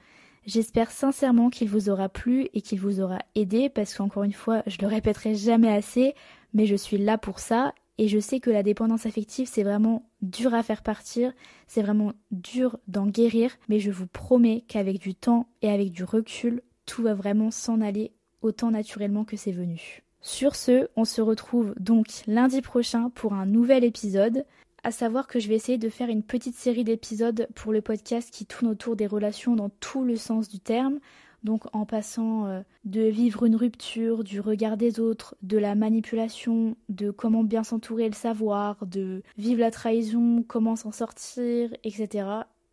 J'espère 0.46 0.90
sincèrement 0.90 1.50
qu'il 1.50 1.68
vous 1.68 1.90
aura 1.90 2.08
plu 2.08 2.48
et 2.54 2.62
qu'il 2.62 2.80
vous 2.80 3.00
aura 3.00 3.18
aidé 3.34 3.68
parce 3.68 3.94
qu'encore 3.94 4.24
une 4.24 4.32
fois, 4.32 4.62
je 4.66 4.78
le 4.80 4.86
répéterai 4.86 5.34
jamais 5.34 5.70
assez, 5.70 6.14
mais 6.54 6.66
je 6.66 6.74
suis 6.74 6.98
là 6.98 7.18
pour 7.18 7.38
ça. 7.38 7.74
Et 7.98 8.06
je 8.06 8.20
sais 8.20 8.38
que 8.38 8.50
la 8.50 8.62
dépendance 8.62 9.06
affective 9.06 9.48
c'est 9.50 9.64
vraiment 9.64 10.08
dur 10.22 10.54
à 10.54 10.62
faire 10.62 10.82
partir, 10.82 11.32
c'est 11.66 11.82
vraiment 11.82 12.12
dur 12.30 12.78
d'en 12.86 13.06
guérir, 13.06 13.50
mais 13.68 13.80
je 13.80 13.90
vous 13.90 14.06
promets 14.06 14.64
qu'avec 14.68 15.00
du 15.00 15.16
temps 15.16 15.48
et 15.62 15.68
avec 15.68 15.90
du 15.90 16.04
recul, 16.04 16.62
tout 16.86 17.02
va 17.02 17.14
vraiment 17.14 17.50
s'en 17.50 17.80
aller 17.80 18.12
autant 18.40 18.70
naturellement 18.70 19.24
que 19.24 19.36
c'est 19.36 19.52
venu. 19.52 20.04
Sur 20.20 20.54
ce, 20.54 20.88
on 20.96 21.04
se 21.04 21.20
retrouve 21.20 21.74
donc 21.78 22.08
lundi 22.26 22.62
prochain 22.62 23.10
pour 23.10 23.34
un 23.34 23.46
nouvel 23.46 23.84
épisode 23.84 24.44
à 24.84 24.90
savoir 24.90 25.26
que 25.26 25.40
je 25.40 25.48
vais 25.48 25.56
essayer 25.56 25.78
de 25.78 25.88
faire 25.88 26.08
une 26.08 26.22
petite 26.22 26.56
série 26.56 26.84
d'épisodes 26.84 27.48
pour 27.54 27.72
le 27.72 27.82
podcast 27.82 28.30
qui 28.30 28.46
tourne 28.46 28.70
autour 28.70 28.96
des 28.96 29.06
relations 29.06 29.56
dans 29.56 29.68
tout 29.68 30.04
le 30.04 30.16
sens 30.16 30.48
du 30.48 30.60
terme, 30.60 30.98
donc 31.44 31.64
en 31.72 31.86
passant 31.86 32.46
euh, 32.46 32.60
de 32.84 33.02
vivre 33.02 33.44
une 33.44 33.56
rupture, 33.56 34.24
du 34.24 34.40
regard 34.40 34.76
des 34.76 35.00
autres, 35.00 35.36
de 35.42 35.58
la 35.58 35.74
manipulation, 35.74 36.76
de 36.88 37.10
comment 37.10 37.44
bien 37.44 37.64
s'entourer 37.64 38.04
et 38.04 38.08
le 38.08 38.14
savoir, 38.14 38.86
de 38.86 39.22
vivre 39.36 39.60
la 39.60 39.70
trahison, 39.70 40.44
comment 40.46 40.76
s'en 40.76 40.92
sortir, 40.92 41.70
etc. 41.84 42.28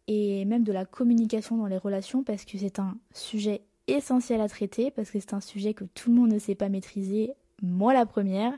Et 0.08 0.46
même 0.46 0.64
de 0.64 0.72
la 0.72 0.86
communication 0.86 1.58
dans 1.58 1.68
les 1.68 1.78
relations 1.78 2.24
parce 2.24 2.46
que 2.46 2.58
c'est 2.58 2.80
un 2.80 2.98
sujet 3.14 3.62
essentiel 3.88 4.42
à 4.42 4.50
traiter, 4.50 4.92
parce 4.92 5.12
que 5.12 5.20
c'est 5.20 5.34
un 5.34 5.42
sujet 5.42 5.74
que 5.74 5.84
tout 5.84 6.10
le 6.10 6.16
monde 6.16 6.32
ne 6.32 6.40
sait 6.40 6.56
pas 6.56 6.70
maîtriser, 6.70 7.32
moi 7.62 7.94
la 7.94 8.06
première. 8.06 8.54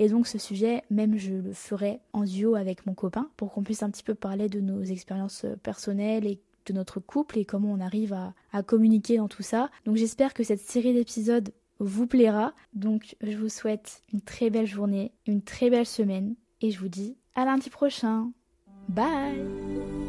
Et 0.00 0.08
donc 0.08 0.26
ce 0.26 0.38
sujet, 0.38 0.82
même 0.90 1.18
je 1.18 1.34
le 1.34 1.52
ferai 1.52 2.00
en 2.14 2.24
duo 2.24 2.54
avec 2.54 2.86
mon 2.86 2.94
copain 2.94 3.28
pour 3.36 3.52
qu'on 3.52 3.62
puisse 3.62 3.82
un 3.82 3.90
petit 3.90 4.02
peu 4.02 4.14
parler 4.14 4.48
de 4.48 4.58
nos 4.58 4.82
expériences 4.82 5.44
personnelles 5.62 6.26
et 6.26 6.40
de 6.64 6.72
notre 6.72 7.00
couple 7.00 7.38
et 7.38 7.44
comment 7.44 7.70
on 7.70 7.80
arrive 7.80 8.14
à, 8.14 8.62
communiquer 8.62 9.18
dans 9.18 9.28
tout 9.28 9.42
ça. 9.42 9.68
Donc 9.84 9.96
j'espère 9.96 10.32
que 10.32 10.42
cette 10.42 10.62
série 10.62 10.94
d'épisodes 10.94 11.52
vous 11.80 12.06
plaira. 12.06 12.54
Donc 12.72 13.14
je 13.20 13.36
vous 13.36 13.50
souhaite 13.50 14.02
une 14.10 14.22
très 14.22 14.48
belle 14.48 14.66
journée, 14.66 15.12
une 15.26 15.42
très 15.42 15.68
belle 15.68 15.86
semaine 15.86 16.34
et 16.62 16.70
je 16.70 16.80
vous 16.80 16.88
dis 16.88 17.18
à 17.34 17.44
lundi 17.44 17.68
prochain. 17.68 18.32
Bye 18.88 19.99